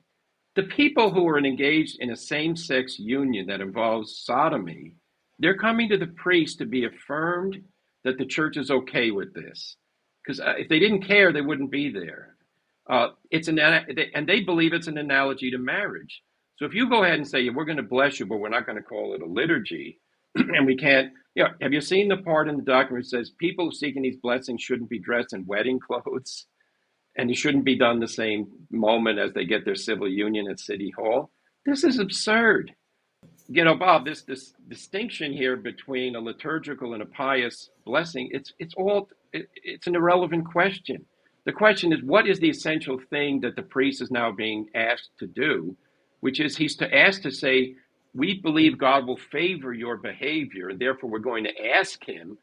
The 0.54 0.62
people 0.62 1.10
who 1.10 1.28
are 1.28 1.38
engaged 1.38 1.98
in 2.00 2.10
a 2.10 2.16
same 2.16 2.56
sex 2.56 2.98
union 2.98 3.46
that 3.48 3.60
involves 3.60 4.22
sodomy, 4.24 4.94
they're 5.38 5.58
coming 5.58 5.90
to 5.90 5.98
the 5.98 6.06
priest 6.06 6.58
to 6.58 6.64
be 6.64 6.86
affirmed 6.86 7.62
that 8.04 8.16
the 8.16 8.24
church 8.24 8.56
is 8.56 8.70
okay 8.70 9.10
with 9.10 9.34
this. 9.34 9.76
Because 10.24 10.40
uh, 10.40 10.54
if 10.56 10.68
they 10.68 10.78
didn't 10.78 11.02
care, 11.02 11.32
they 11.32 11.42
wouldn't 11.42 11.70
be 11.70 11.90
there. 11.90 12.36
Uh, 12.88 13.08
it's 13.30 13.48
an 13.48 13.58
and 13.58 14.28
they 14.28 14.40
believe 14.40 14.72
it's 14.72 14.86
an 14.86 14.96
analogy 14.96 15.50
to 15.50 15.58
marriage. 15.58 16.22
So 16.56 16.64
if 16.64 16.74
you 16.74 16.88
go 16.88 17.04
ahead 17.04 17.16
and 17.16 17.28
say 17.28 17.48
we're 17.50 17.66
going 17.66 17.76
to 17.76 17.82
bless 17.82 18.18
you, 18.18 18.26
but 18.26 18.38
we're 18.38 18.48
not 18.48 18.66
going 18.66 18.76
to 18.76 18.82
call 18.82 19.14
it 19.14 19.22
a 19.22 19.26
liturgy, 19.26 20.00
and 20.34 20.66
we 20.66 20.76
can't, 20.76 21.12
you 21.34 21.44
know, 21.44 21.50
have 21.60 21.72
you 21.72 21.82
seen 21.82 22.08
the 22.08 22.16
part 22.16 22.48
in 22.48 22.56
the 22.56 22.62
document 22.62 23.04
that 23.04 23.10
says 23.10 23.30
people 23.38 23.70
seeking 23.70 24.02
these 24.02 24.16
blessings 24.16 24.62
shouldn't 24.62 24.88
be 24.88 24.98
dressed 24.98 25.34
in 25.34 25.46
wedding 25.46 25.78
clothes, 25.86 26.46
and 27.16 27.30
it 27.30 27.36
shouldn't 27.36 27.64
be 27.64 27.78
done 27.78 28.00
the 28.00 28.08
same 28.08 28.46
moment 28.70 29.18
as 29.18 29.32
they 29.34 29.44
get 29.44 29.64
their 29.64 29.74
civil 29.74 30.08
union 30.08 30.48
at 30.50 30.58
City 30.58 30.92
Hall? 30.96 31.30
This 31.66 31.84
is 31.84 31.98
absurd. 31.98 32.72
You 33.48 33.64
know, 33.64 33.74
Bob, 33.74 34.04
this 34.04 34.22
this 34.22 34.54
distinction 34.68 35.32
here 35.32 35.56
between 35.56 36.16
a 36.16 36.20
liturgical 36.20 36.94
and 36.94 37.02
a 37.02 37.06
pious 37.06 37.70
blessing, 37.84 38.28
it's 38.32 38.52
it's 38.58 38.74
all 38.74 39.08
it, 39.32 39.48
it's 39.62 39.86
an 39.86 39.96
irrelevant 39.96 40.46
question. 40.46 41.04
The 41.44 41.52
question 41.52 41.92
is, 41.92 42.02
what 42.02 42.26
is 42.26 42.40
the 42.40 42.50
essential 42.50 42.98
thing 43.10 43.40
that 43.40 43.56
the 43.56 43.62
priest 43.62 44.02
is 44.02 44.10
now 44.10 44.32
being 44.32 44.66
asked 44.74 45.10
to 45.18 45.26
do? 45.26 45.76
Which 46.20 46.40
is, 46.40 46.56
he's 46.56 46.76
to 46.76 46.94
ask 46.94 47.22
to 47.22 47.30
say, 47.30 47.76
we 48.16 48.40
believe 48.40 48.78
God 48.78 49.06
will 49.06 49.18
favor 49.18 49.74
your 49.74 49.98
behavior, 49.98 50.70
and 50.70 50.78
therefore 50.78 51.10
we're 51.10 51.18
going 51.18 51.44
to 51.44 51.66
ask 51.66 52.02
Him. 52.04 52.38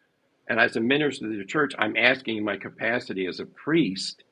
And 0.48 0.60
as 0.60 0.76
a 0.76 0.82
minister 0.82 1.26
of 1.26 1.38
the 1.38 1.46
church, 1.46 1.74
I'm 1.80 1.98
asking 1.98 2.38
in 2.38 2.44
my 2.44 2.58
capacity 2.58 3.26
as 3.26 3.40
a 3.40 3.46
priest 3.46 4.24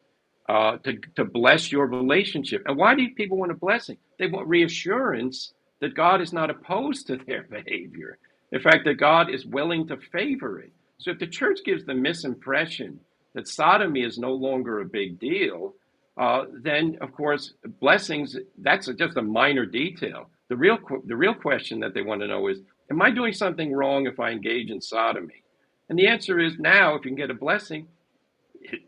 uh, 0.47 0.77
to, 0.79 0.97
to 1.15 1.25
bless 1.25 1.71
your 1.71 1.87
relationship. 1.87 2.61
And 2.65 2.77
why 2.77 2.93
do 2.95 3.07
people 3.15 3.37
want 3.37 3.51
a 3.51 3.55
blessing? 3.55 3.97
They 4.19 4.27
want 4.27 4.47
reassurance 4.47 5.53
that 5.79 5.95
God 5.95 6.21
is 6.21 6.33
not 6.33 6.49
opposed 6.49 7.07
to 7.07 7.17
their 7.17 7.43
behavior. 7.49 8.19
In 8.51 8.61
fact, 8.61 8.85
that 8.85 8.95
God 8.95 9.29
is 9.33 9.45
willing 9.45 9.87
to 9.87 9.97
favor 10.11 10.59
it. 10.59 10.71
So 10.99 11.11
if 11.11 11.19
the 11.19 11.27
church 11.27 11.59
gives 11.65 11.85
the 11.85 11.93
misimpression 11.93 12.97
that 13.33 13.47
sodomy 13.47 14.03
is 14.03 14.19
no 14.19 14.33
longer 14.33 14.81
a 14.81 14.85
big 14.85 15.19
deal, 15.19 15.73
uh, 16.17 16.45
then 16.61 16.97
of 17.01 17.13
course 17.13 17.53
blessings 17.79 18.37
that's 18.57 18.87
just 18.87 19.17
a 19.17 19.21
minor 19.21 19.65
detail. 19.65 20.29
The 20.49 20.57
real 20.57 20.77
the 21.05 21.15
real 21.15 21.33
question 21.33 21.79
that 21.79 21.93
they 21.93 22.01
want 22.01 22.21
to 22.21 22.27
know 22.27 22.47
is, 22.47 22.59
am 22.89 23.01
I 23.01 23.11
doing 23.11 23.33
something 23.33 23.73
wrong 23.73 24.05
if 24.05 24.19
I 24.19 24.31
engage 24.31 24.69
in 24.69 24.81
sodomy? 24.81 25.43
And 25.89 25.97
the 25.99 26.07
answer 26.07 26.39
is 26.39 26.57
now, 26.57 26.95
if 26.95 27.05
you 27.05 27.11
can 27.11 27.15
get 27.15 27.29
a 27.29 27.33
blessing, 27.33 27.87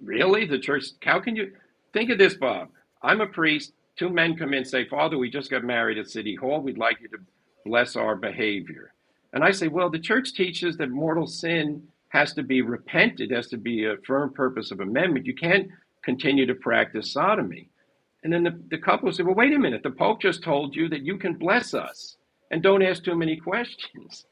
really 0.02 0.46
the 0.46 0.60
church. 0.60 0.86
How 1.02 1.20
can 1.20 1.36
you 1.36 1.52
think 1.92 2.10
of 2.10 2.18
this, 2.18 2.36
Bob? 2.36 2.70
I'm 3.02 3.22
a 3.22 3.28
priest. 3.28 3.74
Two 3.98 4.10
men 4.10 4.36
come 4.36 4.54
in 4.54 4.60
and 4.60 4.68
say, 4.68 4.88
Father, 4.88 5.18
we 5.18 5.30
just 5.30 5.52
got 5.52 5.64
married 5.64 5.98
at 5.98 6.10
City 6.10 6.36
Hall. 6.36 6.62
We'd 6.62 6.78
like 6.78 7.02
you 7.02 7.10
to 7.10 7.18
bless 7.66 7.96
our 7.96 8.16
behavior. 8.16 8.94
And 9.34 9.44
I 9.44 9.52
say, 9.52 9.68
well, 9.68 9.90
the 9.90 10.00
church 10.00 10.34
teaches 10.34 10.78
that 10.78 10.90
mortal 10.90 11.28
sin 11.28 11.84
has 12.10 12.34
to 12.34 12.44
be 12.44 12.62
repented, 12.62 13.32
has 13.32 13.48
to 13.48 13.58
be 13.58 13.86
a 13.86 13.98
firm 14.06 14.32
purpose 14.34 14.72
of 14.72 14.80
amendment. 14.80 15.26
You 15.26 15.36
can't 15.36 15.70
continue 16.04 16.46
to 16.46 16.56
practice 16.56 17.12
sodomy. 17.12 17.70
And 18.24 18.32
then 18.32 18.44
the, 18.44 18.60
the 18.70 18.78
couple 18.78 19.12
said, 19.12 19.26
Well, 19.26 19.36
wait 19.36 19.54
a 19.54 19.60
minute. 19.60 19.84
The 19.84 19.92
Pope 19.92 20.22
just 20.22 20.44
told 20.44 20.76
you 20.76 20.88
that 20.90 21.04
you 21.04 21.18
can 21.18 21.34
bless 21.34 21.74
us 21.74 22.18
and 22.52 22.62
don't 22.62 22.84
ask 22.84 23.04
too 23.04 23.16
many 23.16 23.38
questions. 23.38 24.26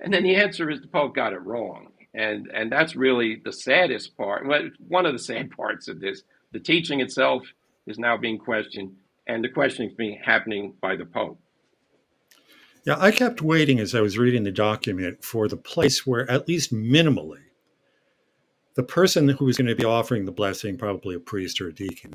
And 0.00 0.12
then 0.12 0.22
the 0.22 0.36
answer 0.36 0.70
is 0.70 0.80
the 0.80 0.88
Pope 0.88 1.14
got 1.14 1.32
it 1.32 1.42
wrong. 1.42 1.88
And, 2.14 2.50
and 2.54 2.72
that's 2.72 2.96
really 2.96 3.40
the 3.44 3.52
saddest 3.52 4.16
part. 4.16 4.46
Well, 4.46 4.70
one 4.88 5.04
of 5.04 5.12
the 5.12 5.18
sad 5.18 5.50
parts 5.56 5.88
of 5.88 6.00
this. 6.00 6.22
The 6.52 6.60
teaching 6.60 7.00
itself 7.00 7.42
is 7.86 7.98
now 7.98 8.16
being 8.16 8.38
questioned, 8.38 8.94
and 9.26 9.44
the 9.44 9.48
questioning 9.48 9.90
is 9.90 9.96
being 9.96 10.18
happening 10.24 10.74
by 10.80 10.96
the 10.96 11.04
Pope. 11.04 11.38
Yeah, 12.86 12.96
I 12.98 13.10
kept 13.10 13.42
waiting 13.42 13.80
as 13.80 13.94
I 13.94 14.00
was 14.00 14.16
reading 14.16 14.44
the 14.44 14.52
document 14.52 15.24
for 15.24 15.48
the 15.48 15.56
place 15.56 16.06
where, 16.06 16.30
at 16.30 16.46
least 16.46 16.72
minimally, 16.72 17.45
the 18.76 18.82
person 18.82 19.28
who 19.28 19.48
is 19.48 19.56
going 19.56 19.66
to 19.66 19.74
be 19.74 19.84
offering 19.84 20.24
the 20.24 20.32
blessing, 20.32 20.76
probably 20.76 21.16
a 21.16 21.20
priest 21.20 21.60
or 21.60 21.68
a 21.68 21.74
deacon, 21.74 22.14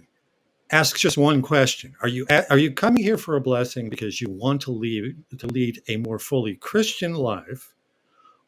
asks 0.71 1.01
just 1.01 1.17
one 1.17 1.41
question. 1.41 1.93
Are 2.01 2.07
you 2.07 2.25
are 2.49 2.57
you 2.57 2.71
coming 2.71 3.03
here 3.03 3.17
for 3.17 3.35
a 3.35 3.41
blessing 3.41 3.89
because 3.89 4.21
you 4.21 4.29
want 4.29 4.61
to 4.61 4.71
lead 4.71 5.15
to 5.37 5.47
lead 5.47 5.81
a 5.89 5.97
more 5.97 6.19
fully 6.19 6.55
christian 6.55 7.15
life? 7.15 7.73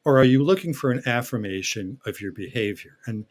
Or 0.05 0.19
are 0.19 0.23
you 0.23 0.43
looking 0.43 0.73
for 0.73 0.91
an 0.91 1.01
affirmation 1.05 1.99
of 2.05 2.21
your 2.21 2.31
behavior? 2.31 2.97
And 3.07 3.25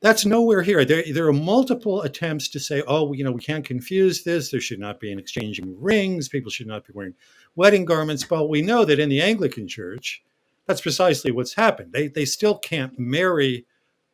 that's 0.00 0.24
nowhere 0.24 0.62
here. 0.62 0.84
There, 0.84 1.04
there 1.12 1.26
are 1.26 1.32
multiple 1.32 2.02
attempts 2.02 2.48
to 2.48 2.58
say 2.60 2.82
oh 2.88 3.12
you 3.12 3.22
know 3.22 3.32
we 3.32 3.40
can't 3.40 3.64
confuse 3.66 4.24
this. 4.24 4.50
There 4.50 4.60
should 4.60 4.80
not 4.80 4.98
be 4.98 5.12
an 5.12 5.18
exchanging 5.18 5.80
rings. 5.80 6.28
People 6.28 6.50
should 6.50 6.66
not 6.66 6.86
be 6.86 6.92
wearing 6.94 7.14
wedding 7.54 7.84
garments. 7.84 8.24
But 8.24 8.48
we 8.48 8.62
know 8.62 8.84
that 8.86 8.98
in 8.98 9.10
the 9.10 9.22
anglican 9.22 9.68
church 9.68 10.24
that's 10.66 10.80
precisely 10.80 11.32
what's 11.32 11.54
happened. 11.54 11.92
They, 11.92 12.08
they 12.08 12.24
still 12.24 12.56
can't 12.56 12.96
marry 12.98 13.66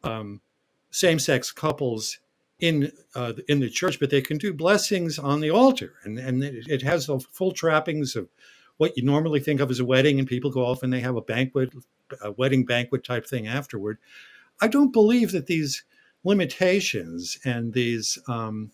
um, 0.05 0.41
same-sex 0.91 1.53
couples 1.53 2.19
in 2.61 2.91
uh, 3.15 3.35
in 3.49 3.61
the 3.61 3.71
church, 3.71 4.01
but 4.01 4.11
they 4.11 4.21
can 4.21 4.39
do 4.39 4.53
blessings 4.53 5.19
on 5.19 5.41
the 5.41 5.51
altar, 5.51 5.95
and 6.05 6.19
and 6.19 6.43
it 6.43 6.83
has 6.83 7.07
the 7.07 7.21
full 7.21 7.53
trappings 7.53 8.17
of 8.17 8.29
what 8.79 8.97
you 8.97 9.05
normally 9.05 9.41
think 9.41 9.61
of 9.61 9.71
as 9.71 9.81
a 9.81 9.85
wedding, 9.85 10.19
and 10.19 10.29
people 10.29 10.51
go 10.51 10.65
off 10.65 10.83
and 10.83 10.93
they 10.93 11.01
have 11.01 11.17
a 11.17 11.23
banquet, 11.23 11.73
a 12.23 12.33
wedding 12.33 12.65
banquet 12.65 13.05
type 13.05 13.27
thing 13.27 13.47
afterward. 13.47 13.99
I 14.61 14.69
don't 14.69 14.93
believe 14.93 15.33
that 15.33 15.47
these 15.47 15.85
limitations 16.25 17.39
and 17.45 17.73
these 17.73 18.19
um, 18.29 18.71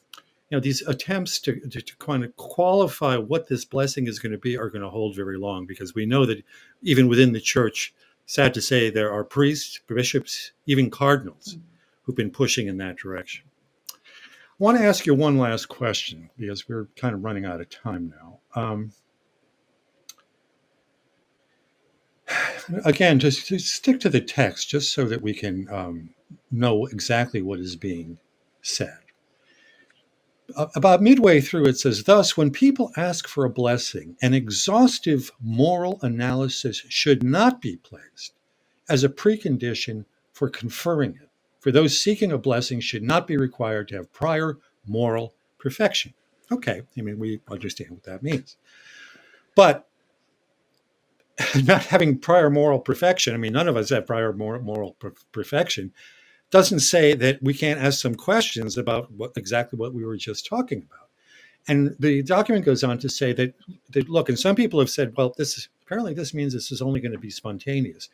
you 0.50 0.56
know 0.56 0.60
these 0.60 0.82
attempts 0.82 1.38
to, 1.40 1.58
to, 1.60 1.80
to, 1.80 1.96
kind 1.96 2.24
of 2.24 2.34
qualify 2.36 3.16
what 3.16 3.48
this 3.48 3.64
blessing 3.64 4.06
is 4.06 4.18
going 4.18 4.32
to 4.32 4.38
be 4.38 4.56
are 4.56 4.70
going 4.70 4.82
to 4.82 4.90
hold 4.90 5.14
very 5.14 5.38
long 5.38 5.66
because 5.66 5.94
we 5.94 6.06
know 6.06 6.24
that 6.26 6.42
even 6.82 7.08
within 7.08 7.32
the 7.32 7.40
church 7.40 7.94
sad 8.26 8.54
to 8.54 8.60
say 8.60 8.90
there 8.90 9.12
are 9.12 9.24
priests 9.24 9.80
bishops 9.86 10.52
even 10.66 10.90
cardinals 10.90 11.58
who've 12.02 12.16
been 12.16 12.30
pushing 12.30 12.66
in 12.66 12.76
that 12.78 12.96
direction 12.96 13.44
I 14.60 14.62
want 14.62 14.78
to 14.78 14.84
ask 14.84 15.04
you 15.04 15.14
one 15.14 15.36
last 15.36 15.66
question 15.66 16.30
because 16.38 16.68
we're 16.68 16.86
kind 16.94 17.12
of 17.12 17.24
running 17.24 17.44
out 17.44 17.60
of 17.60 17.68
time 17.70 18.14
now. 18.14 18.38
Um, 18.54 18.92
again, 22.84 23.18
just 23.18 23.48
to 23.48 23.58
stick 23.58 23.98
to 24.00 24.08
the 24.08 24.20
text, 24.20 24.68
just 24.68 24.92
so 24.92 25.06
that 25.06 25.22
we 25.22 25.34
can 25.34 25.68
um, 25.72 26.10
know 26.52 26.86
exactly 26.86 27.42
what 27.42 27.58
is 27.58 27.74
being 27.74 28.18
said. 28.62 29.03
About 30.56 31.02
midway 31.02 31.40
through, 31.40 31.66
it 31.66 31.78
says, 31.78 32.04
Thus, 32.04 32.36
when 32.36 32.50
people 32.50 32.92
ask 32.96 33.26
for 33.26 33.44
a 33.44 33.50
blessing, 33.50 34.16
an 34.22 34.34
exhaustive 34.34 35.30
moral 35.40 35.98
analysis 36.02 36.84
should 36.88 37.22
not 37.22 37.60
be 37.60 37.76
placed 37.76 38.34
as 38.88 39.02
a 39.02 39.08
precondition 39.08 40.04
for 40.32 40.48
conferring 40.48 41.16
it 41.20 41.28
for 41.64 41.72
those 41.72 41.98
seeking 41.98 42.30
a 42.30 42.36
blessing 42.36 42.78
should 42.78 43.02
not 43.02 43.26
be 43.26 43.38
required 43.38 43.88
to 43.88 43.96
have 43.96 44.12
prior 44.12 44.58
moral 44.86 45.34
perfection. 45.56 46.12
Okay, 46.52 46.82
I 46.98 47.00
mean, 47.00 47.18
we 47.18 47.40
understand 47.50 47.92
what 47.92 48.02
that 48.02 48.22
means. 48.22 48.58
But 49.56 49.88
not 51.64 51.86
having 51.86 52.18
prior 52.18 52.50
moral 52.50 52.80
perfection, 52.80 53.32
I 53.32 53.38
mean, 53.38 53.54
none 53.54 53.66
of 53.66 53.78
us 53.78 53.88
have 53.88 54.06
prior 54.06 54.34
moral, 54.34 54.94
perfection, 55.32 55.94
doesn't 56.54 56.78
say 56.78 57.14
that 57.14 57.42
we 57.42 57.52
can't 57.52 57.80
ask 57.80 58.00
some 58.00 58.14
questions 58.14 58.78
about 58.78 59.10
what 59.10 59.32
exactly 59.36 59.76
what 59.76 59.92
we 59.92 60.04
were 60.04 60.16
just 60.16 60.46
talking 60.46 60.86
about. 60.88 61.08
And 61.66 61.96
the 61.98 62.22
document 62.22 62.64
goes 62.64 62.84
on 62.84 62.96
to 62.98 63.08
say 63.08 63.32
that, 63.32 63.54
that 63.90 64.08
look, 64.08 64.28
and 64.28 64.38
some 64.38 64.54
people 64.54 64.78
have 64.78 64.88
said, 64.88 65.16
well, 65.16 65.34
this 65.36 65.58
is 65.58 65.68
apparently 65.82 66.14
this 66.14 66.32
means 66.32 66.52
this 66.52 66.70
is 66.70 66.80
only 66.80 67.00
going 67.00 67.10
to 67.10 67.18
be 67.18 67.28
spontaneous. 67.28 68.08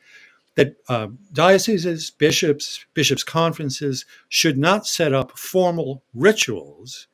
That 0.54 0.74
uh, 0.88 1.08
dioceses, 1.34 2.08
bishops, 2.08 2.82
bishops' 2.94 3.24
conferences 3.24 4.06
should 4.30 4.56
not 4.56 4.86
set 4.86 5.12
up 5.12 5.36
formal 5.36 6.02
rituals 6.14 7.08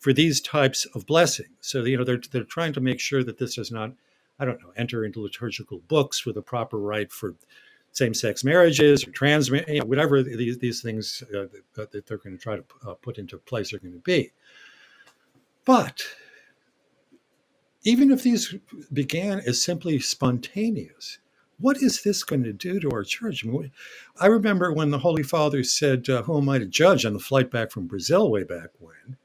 for 0.00 0.12
these 0.12 0.40
types 0.40 0.86
of 0.86 1.06
blessings. 1.06 1.54
So 1.60 1.84
you 1.84 1.96
know 1.96 2.02
they're 2.02 2.20
they're 2.32 2.42
trying 2.42 2.72
to 2.72 2.80
make 2.80 2.98
sure 2.98 3.22
that 3.22 3.38
this 3.38 3.54
does 3.54 3.70
not, 3.70 3.92
I 4.40 4.44
don't 4.44 4.60
know, 4.60 4.72
enter 4.76 5.04
into 5.04 5.22
liturgical 5.22 5.82
books 5.86 6.26
with 6.26 6.36
a 6.36 6.42
proper 6.42 6.78
rite 6.78 7.12
for 7.12 7.36
same-sex 7.94 8.44
marriages 8.44 9.06
or 9.06 9.10
trans, 9.12 9.48
you 9.48 9.64
know, 9.78 9.86
whatever 9.86 10.22
these 10.22 10.58
these 10.58 10.82
things 10.82 11.22
uh, 11.34 11.46
that, 11.74 12.06
they're 12.06 12.18
going 12.18 12.36
to 12.36 12.42
try 12.42 12.56
to 12.56 12.64
uh, 12.86 12.94
put 12.94 13.18
into 13.18 13.38
place 13.38 13.72
are 13.72 13.78
going 13.78 13.94
to 13.94 14.00
be. 14.00 14.30
But 15.64 16.02
even 17.84 18.10
if 18.10 18.22
these 18.22 18.54
began 18.92 19.40
as 19.40 19.62
simply 19.62 20.00
spontaneous, 20.00 21.18
what 21.58 21.76
is 21.76 22.02
this 22.02 22.24
going 22.24 22.42
to 22.44 22.52
do 22.52 22.80
to 22.80 22.90
our 22.90 23.04
church? 23.04 23.44
I, 23.44 23.48
mean, 23.48 23.70
I 24.20 24.26
remember 24.26 24.72
when 24.72 24.90
the 24.90 24.98
Holy 24.98 25.22
Father 25.22 25.62
said, 25.62 26.08
uh, 26.08 26.22
Who 26.22 26.36
am 26.36 26.48
I 26.48 26.58
to 26.58 26.66
judge 26.66 27.04
on 27.04 27.12
the 27.12 27.18
flight 27.20 27.50
back 27.50 27.70
from 27.70 27.86
Brazil 27.86 28.30
way 28.30 28.42
back 28.42 28.70
when? 28.80 29.16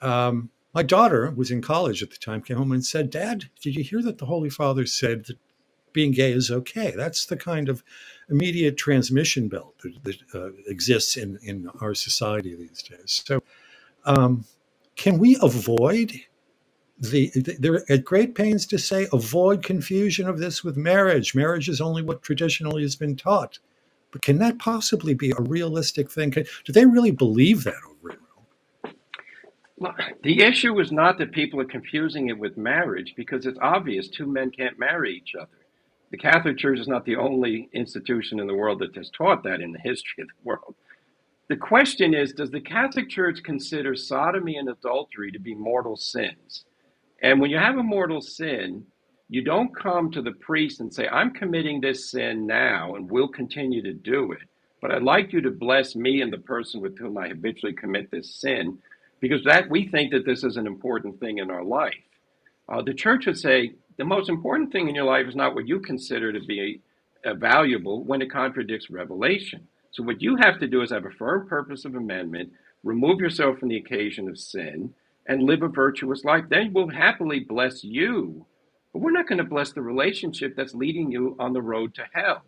Um, 0.00 0.50
my 0.74 0.82
daughter 0.82 1.30
was 1.30 1.50
in 1.50 1.60
college 1.60 2.02
at 2.02 2.10
the 2.10 2.16
time, 2.16 2.40
came 2.40 2.56
home 2.56 2.72
and 2.72 2.84
said, 2.84 3.10
Dad, 3.10 3.50
did 3.60 3.76
you 3.76 3.84
hear 3.84 4.02
that 4.02 4.16
the 4.16 4.26
Holy 4.26 4.48
Father 4.48 4.86
said 4.86 5.26
that 5.26 5.36
being 5.92 6.12
gay 6.12 6.32
is 6.32 6.50
okay? 6.50 6.92
That's 6.96 7.26
the 7.26 7.36
kind 7.36 7.68
of 7.68 7.82
immediate 8.28 8.76
transmission 8.76 9.48
belt 9.48 9.74
that, 9.82 10.04
that 10.04 10.16
uh, 10.34 10.50
exists 10.66 11.16
in, 11.16 11.38
in 11.42 11.68
our 11.80 11.94
society 11.94 12.54
these 12.54 12.82
days. 12.82 13.22
So, 13.26 13.42
um, 14.04 14.44
can 14.96 15.18
we 15.18 15.36
avoid 15.40 16.12
the, 16.98 17.30
the, 17.34 17.56
they're 17.58 17.90
at 17.90 18.04
great 18.04 18.34
pains 18.34 18.64
to 18.66 18.78
say 18.78 19.08
avoid 19.12 19.64
confusion 19.64 20.28
of 20.28 20.38
this 20.38 20.62
with 20.62 20.76
marriage. 20.76 21.34
Marriage 21.34 21.68
is 21.68 21.80
only 21.80 22.02
what 22.02 22.22
traditionally 22.22 22.82
has 22.82 22.94
been 22.94 23.16
taught. 23.16 23.58
But 24.12 24.22
can 24.22 24.38
that 24.38 24.58
possibly 24.58 25.14
be 25.14 25.32
a 25.32 25.42
realistic 25.42 26.10
thing? 26.10 26.30
Can, 26.30 26.44
do 26.64 26.72
they 26.72 26.86
really 26.86 27.10
believe 27.10 27.64
that 27.64 27.74
over? 27.90 28.16
Well, 29.78 29.96
the 30.22 30.42
issue 30.42 30.78
is 30.78 30.92
not 30.92 31.18
that 31.18 31.32
people 31.32 31.60
are 31.60 31.64
confusing 31.64 32.28
it 32.28 32.38
with 32.38 32.56
marriage 32.56 33.14
because 33.16 33.46
it's 33.46 33.58
obvious 33.60 34.06
two 34.06 34.26
men 34.26 34.52
can't 34.52 34.78
marry 34.78 35.16
each 35.16 35.34
other 35.34 35.48
the 36.12 36.16
catholic 36.16 36.56
church 36.56 36.78
is 36.78 36.86
not 36.86 37.04
the 37.04 37.16
only 37.16 37.68
institution 37.72 38.38
in 38.38 38.46
the 38.46 38.54
world 38.54 38.78
that 38.78 38.94
has 38.94 39.10
taught 39.10 39.42
that 39.42 39.60
in 39.60 39.72
the 39.72 39.80
history 39.80 40.22
of 40.22 40.28
the 40.28 40.44
world 40.44 40.76
the 41.52 41.56
question 41.58 42.14
is 42.14 42.32
Does 42.32 42.50
the 42.50 42.62
Catholic 42.62 43.10
Church 43.10 43.42
consider 43.42 43.94
sodomy 43.94 44.56
and 44.56 44.70
adultery 44.70 45.30
to 45.32 45.38
be 45.38 45.54
mortal 45.54 45.98
sins? 45.98 46.64
And 47.22 47.42
when 47.42 47.50
you 47.50 47.58
have 47.58 47.76
a 47.76 47.82
mortal 47.82 48.22
sin, 48.22 48.86
you 49.28 49.42
don't 49.42 49.76
come 49.76 50.10
to 50.12 50.22
the 50.22 50.32
priest 50.32 50.80
and 50.80 50.90
say, 50.92 51.08
I'm 51.08 51.30
committing 51.30 51.80
this 51.80 52.10
sin 52.10 52.46
now 52.46 52.94
and 52.94 53.10
will 53.10 53.28
continue 53.28 53.82
to 53.82 53.92
do 53.92 54.32
it. 54.32 54.48
But 54.80 54.92
I'd 54.92 55.02
like 55.02 55.34
you 55.34 55.42
to 55.42 55.50
bless 55.50 55.94
me 55.94 56.22
and 56.22 56.32
the 56.32 56.38
person 56.38 56.80
with 56.80 56.98
whom 56.98 57.18
I 57.18 57.28
habitually 57.28 57.74
commit 57.74 58.10
this 58.10 58.34
sin, 58.34 58.78
because 59.20 59.44
that 59.44 59.68
we 59.68 59.88
think 59.88 60.10
that 60.12 60.24
this 60.24 60.44
is 60.44 60.56
an 60.56 60.66
important 60.66 61.20
thing 61.20 61.36
in 61.36 61.50
our 61.50 61.62
life. 61.62 61.94
Uh, 62.66 62.80
the 62.80 62.94
church 62.94 63.26
would 63.26 63.38
say 63.38 63.74
the 63.96 64.04
most 64.04 64.28
important 64.28 64.72
thing 64.72 64.88
in 64.88 64.94
your 64.94 65.04
life 65.04 65.26
is 65.28 65.36
not 65.36 65.54
what 65.54 65.68
you 65.68 65.80
consider 65.80 66.32
to 66.32 66.40
be 66.40 66.80
uh, 67.24 67.34
valuable 67.34 68.04
when 68.04 68.22
it 68.22 68.30
contradicts 68.30 68.90
revelation. 68.90 69.66
So 69.90 70.02
what 70.02 70.22
you 70.22 70.36
have 70.36 70.58
to 70.60 70.66
do 70.66 70.82
is 70.82 70.90
have 70.90 71.04
a 71.04 71.10
firm 71.10 71.46
purpose 71.46 71.84
of 71.84 71.94
amendment, 71.94 72.52
remove 72.82 73.20
yourself 73.20 73.58
from 73.58 73.68
the 73.68 73.76
occasion 73.76 74.28
of 74.28 74.38
sin, 74.38 74.94
and 75.26 75.42
live 75.42 75.62
a 75.62 75.68
virtuous 75.68 76.24
life. 76.24 76.44
Then 76.48 76.72
we'll 76.72 76.88
happily 76.88 77.40
bless 77.40 77.84
you. 77.84 78.46
But 78.92 79.00
we're 79.00 79.12
not 79.12 79.28
going 79.28 79.38
to 79.38 79.44
bless 79.44 79.72
the 79.72 79.82
relationship 79.82 80.54
that's 80.56 80.74
leading 80.74 81.10
you 81.10 81.36
on 81.38 81.52
the 81.52 81.62
road 81.62 81.94
to 81.94 82.04
hell. 82.12 82.42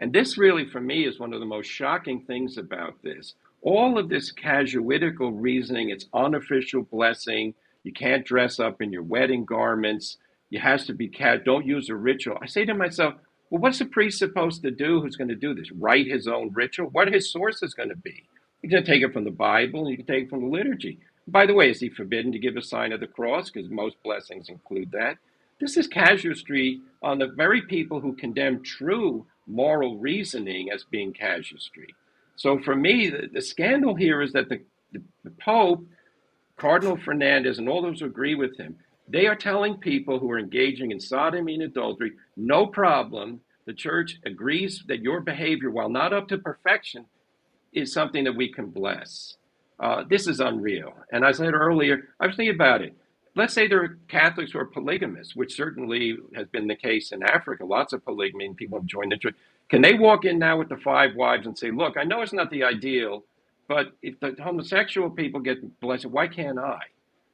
And 0.00 0.12
this 0.12 0.38
really, 0.38 0.66
for 0.66 0.80
me, 0.80 1.06
is 1.06 1.18
one 1.18 1.32
of 1.32 1.40
the 1.40 1.46
most 1.46 1.66
shocking 1.66 2.20
things 2.20 2.56
about 2.56 3.02
this. 3.02 3.34
All 3.62 3.98
of 3.98 4.08
this 4.08 4.32
casuistical 4.32 5.32
reasoning, 5.34 5.90
it's 5.90 6.06
unofficial 6.14 6.82
blessing. 6.82 7.54
You 7.82 7.92
can't 7.92 8.24
dress 8.24 8.60
up 8.60 8.80
in 8.80 8.92
your 8.92 9.02
wedding 9.02 9.44
garments. 9.44 10.16
You 10.50 10.60
has 10.60 10.86
to 10.86 10.94
be 10.94 11.08
cat. 11.08 11.44
Don't 11.44 11.66
use 11.66 11.88
a 11.88 11.94
ritual. 11.94 12.38
I 12.40 12.46
say 12.46 12.64
to 12.64 12.74
myself, 12.74 13.14
well, 13.50 13.60
what's 13.60 13.80
a 13.80 13.86
priest 13.86 14.18
supposed 14.18 14.62
to 14.62 14.70
do 14.70 15.00
who's 15.00 15.16
going 15.16 15.28
to 15.28 15.34
do 15.34 15.54
this? 15.54 15.70
Write 15.72 16.06
his 16.06 16.26
own 16.26 16.50
ritual? 16.52 16.88
What 16.90 17.12
his 17.12 17.30
source 17.30 17.62
is 17.62 17.74
going 17.74 17.88
to 17.88 17.96
be? 17.96 18.24
Going 18.68 18.84
to 18.84 18.90
take 18.90 19.02
it 19.02 19.12
from 19.12 19.24
the 19.24 19.30
Bible 19.30 19.88
you 19.88 19.96
can 19.96 20.06
take 20.06 20.24
it 20.24 20.30
from 20.30 20.42
the 20.42 20.48
liturgy. 20.48 20.98
By 21.26 21.46
the 21.46 21.54
way, 21.54 21.70
is 21.70 21.80
he 21.80 21.90
forbidden 21.90 22.32
to 22.32 22.38
give 22.38 22.56
a 22.56 22.62
sign 22.62 22.92
of 22.92 23.00
the 23.00 23.06
cross? 23.06 23.50
Because 23.50 23.70
most 23.70 23.96
blessings 24.02 24.48
include 24.48 24.90
that. 24.92 25.16
This 25.60 25.76
is 25.76 25.86
casuistry 25.86 26.80
on 27.02 27.18
the 27.18 27.28
very 27.28 27.62
people 27.62 28.00
who 28.00 28.14
condemn 28.14 28.62
true 28.62 29.26
moral 29.46 29.96
reasoning 29.96 30.70
as 30.70 30.84
being 30.84 31.12
casuistry. 31.12 31.94
So 32.36 32.58
for 32.60 32.76
me, 32.76 33.10
the, 33.10 33.28
the 33.32 33.42
scandal 33.42 33.94
here 33.94 34.22
is 34.22 34.32
that 34.32 34.48
the, 34.48 34.60
the, 34.92 35.02
the 35.24 35.30
Pope, 35.42 35.84
Cardinal 36.56 36.96
Fernandez, 36.96 37.58
and 37.58 37.68
all 37.68 37.82
those 37.82 38.00
who 38.00 38.06
agree 38.06 38.34
with 38.34 38.56
him, 38.56 38.76
they 39.08 39.26
are 39.26 39.36
telling 39.36 39.76
people 39.78 40.18
who 40.18 40.30
are 40.30 40.38
engaging 40.38 40.90
in 40.90 41.00
sodomy 41.00 41.54
and 41.54 41.62
adultery, 41.62 42.12
no 42.36 42.66
problem. 42.66 43.40
The 43.66 43.72
church 43.74 44.18
agrees 44.24 44.84
that 44.88 45.02
your 45.02 45.20
behavior, 45.20 45.70
while 45.70 45.88
not 45.88 46.12
up 46.12 46.28
to 46.28 46.38
perfection, 46.38 47.06
is 47.72 47.92
something 47.92 48.24
that 48.24 48.36
we 48.36 48.52
can 48.52 48.66
bless. 48.70 49.36
Uh, 49.78 50.04
this 50.08 50.26
is 50.26 50.40
unreal. 50.40 50.94
And 51.12 51.24
I 51.24 51.32
said 51.32 51.54
earlier, 51.54 52.08
I 52.20 52.26
was 52.26 52.36
thinking 52.36 52.54
about 52.54 52.82
it. 52.82 52.94
Let's 53.34 53.54
say 53.54 53.68
there 53.68 53.82
are 53.82 53.98
Catholics 54.08 54.52
who 54.52 54.58
are 54.58 54.64
polygamists, 54.64 55.36
which 55.36 55.54
certainly 55.54 56.16
has 56.34 56.48
been 56.48 56.66
the 56.66 56.74
case 56.74 57.12
in 57.12 57.22
Africa. 57.22 57.64
Lots 57.64 57.92
of 57.92 58.04
polygamy 58.04 58.46
and 58.46 58.56
people 58.56 58.78
have 58.78 58.86
joined 58.86 59.12
the 59.12 59.16
church. 59.16 59.36
Can 59.68 59.82
they 59.82 59.94
walk 59.94 60.24
in 60.24 60.38
now 60.38 60.58
with 60.58 60.68
the 60.68 60.78
five 60.78 61.14
wives 61.14 61.46
and 61.46 61.56
say, 61.56 61.70
look, 61.70 61.96
I 61.96 62.04
know 62.04 62.22
it's 62.22 62.32
not 62.32 62.50
the 62.50 62.64
ideal, 62.64 63.22
but 63.68 63.92
if 64.02 64.18
the 64.18 64.34
homosexual 64.42 65.10
people 65.10 65.40
get 65.40 65.80
blessed, 65.80 66.06
why 66.06 66.26
can't 66.26 66.58
I? 66.58 66.80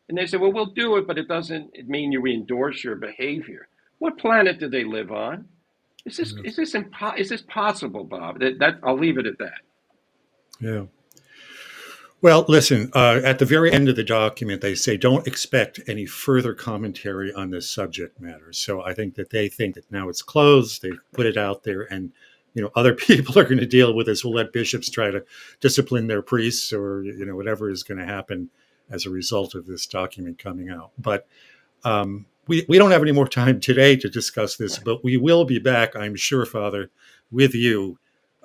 And 0.09 0.19
they 0.19 0.27
say, 0.27 0.37
well, 0.37 0.53
we'll 0.53 0.67
do 0.67 0.97
it, 0.97 1.07
but 1.07 1.19
it 1.19 1.29
doesn't 1.29 1.89
mean 1.89 2.13
you 2.13 2.25
endorse 2.27 2.85
your 2.85 2.97
behavior. 2.97 3.69
What 3.99 4.19
planet 4.19 4.61
do 4.61 4.69
they 4.69 4.85
live 4.85 5.13
on? 5.13 5.47
Is 6.05 6.19
this, 6.19 6.35
is 6.45 6.57
this, 6.57 6.75
impo- 6.75 7.17
is 7.19 7.31
this 7.31 7.43
possible, 7.43 8.05
Bob? 8.05 8.41
That, 8.41 8.59
that, 8.59 8.79
I'll 8.83 8.99
leave 8.99 9.17
it 9.17 9.27
at 9.27 9.39
that. 9.39 9.61
Yeah. 10.61 10.85
Well, 12.25 12.47
listen, 12.49 12.91
uh, 12.95 13.21
at 13.23 13.39
the 13.39 13.45
very 13.45 13.71
end 13.71 13.91
of 13.91 13.97
the 13.97 14.03
document, 14.03 14.63
they 14.63 14.75
say 14.75 14.97
don't 14.97 15.27
expect 15.27 15.81
any 15.87 16.07
further 16.07 16.55
commentary 16.55 17.31
on 17.35 17.51
this 17.51 17.71
subject 17.71 18.19
matter. 18.19 18.51
So 18.51 18.83
I 18.83 18.95
think 18.95 19.15
that 19.17 19.29
they 19.29 19.49
think 19.49 19.75
that 19.75 19.93
now 19.93 20.09
it's 20.09 20.23
closed, 20.23 20.81
they've 20.81 20.99
put 21.13 21.27
it 21.27 21.37
out 21.37 21.65
there, 21.65 21.83
and 21.93 22.13
you 22.55 22.63
know 22.63 22.71
other 22.77 22.95
people 22.95 23.39
are 23.39 23.45
going 23.45 23.59
to 23.59 23.67
deal 23.67 23.95
with 23.95 24.07
this. 24.07 24.25
We'll 24.25 24.33
let 24.33 24.55
bishops 24.55 24.89
try 24.89 25.11
to 25.11 25.23
discipline 25.61 26.07
their 26.07 26.23
priests, 26.23 26.73
or 26.73 27.03
you 27.03 27.27
know 27.27 27.37
whatever 27.37 27.69
is 27.69 27.83
going 27.83 27.99
to 27.99 28.07
happen 28.07 28.49
as 28.91 29.07
a 29.07 29.11
result 29.11 29.55
of 29.55 29.67
this 29.67 29.87
document 29.87 30.39
coming 30.39 30.71
out. 30.71 30.91
But 30.99 31.27
um, 31.85 32.27
we, 32.47 32.65
we 32.69 32.79
don't 32.79 32.91
have 32.91 33.03
any 33.03 33.13
more 33.13 33.29
time 33.29 33.61
today 33.61 33.97
to 33.97 34.09
discuss 34.09 34.57
this, 34.57 34.79
but 34.79 35.03
we 35.03 35.17
will 35.17 35.45
be 35.45 35.59
back, 35.59 35.97
I'm 35.97 36.17
sure, 36.17 36.45
Father, 36.47 36.91
with 37.31 37.55
you 37.55 37.99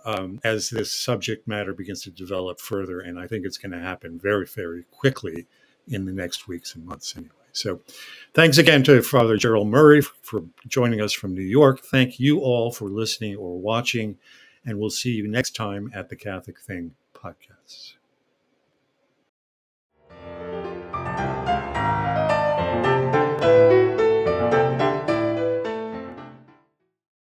um, 0.05 0.39
as 0.43 0.69
this 0.69 0.91
subject 0.91 1.47
matter 1.47 1.73
begins 1.73 2.03
to 2.03 2.11
develop 2.11 2.59
further. 2.59 2.99
And 2.99 3.19
I 3.19 3.27
think 3.27 3.45
it's 3.45 3.57
going 3.57 3.71
to 3.71 3.79
happen 3.79 4.19
very, 4.19 4.45
very 4.45 4.83
quickly 4.91 5.45
in 5.87 6.05
the 6.05 6.13
next 6.13 6.47
weeks 6.47 6.75
and 6.75 6.85
months 6.85 7.15
anyway. 7.17 7.33
So 7.51 7.81
thanks 8.33 8.57
again 8.57 8.83
to 8.83 9.01
Father 9.01 9.35
Gerald 9.35 9.67
Murray 9.67 10.01
for 10.01 10.43
joining 10.67 11.01
us 11.01 11.13
from 11.13 11.33
New 11.33 11.41
York. 11.41 11.83
Thank 11.83 12.19
you 12.19 12.39
all 12.39 12.71
for 12.71 12.89
listening 12.89 13.35
or 13.35 13.59
watching, 13.59 14.17
and 14.65 14.79
we'll 14.79 14.91
see 14.91 15.11
you 15.11 15.27
next 15.27 15.55
time 15.55 15.91
at 15.93 16.09
the 16.09 16.15
Catholic 16.15 16.59
Thing 16.59 16.95
podcast. 17.13 17.98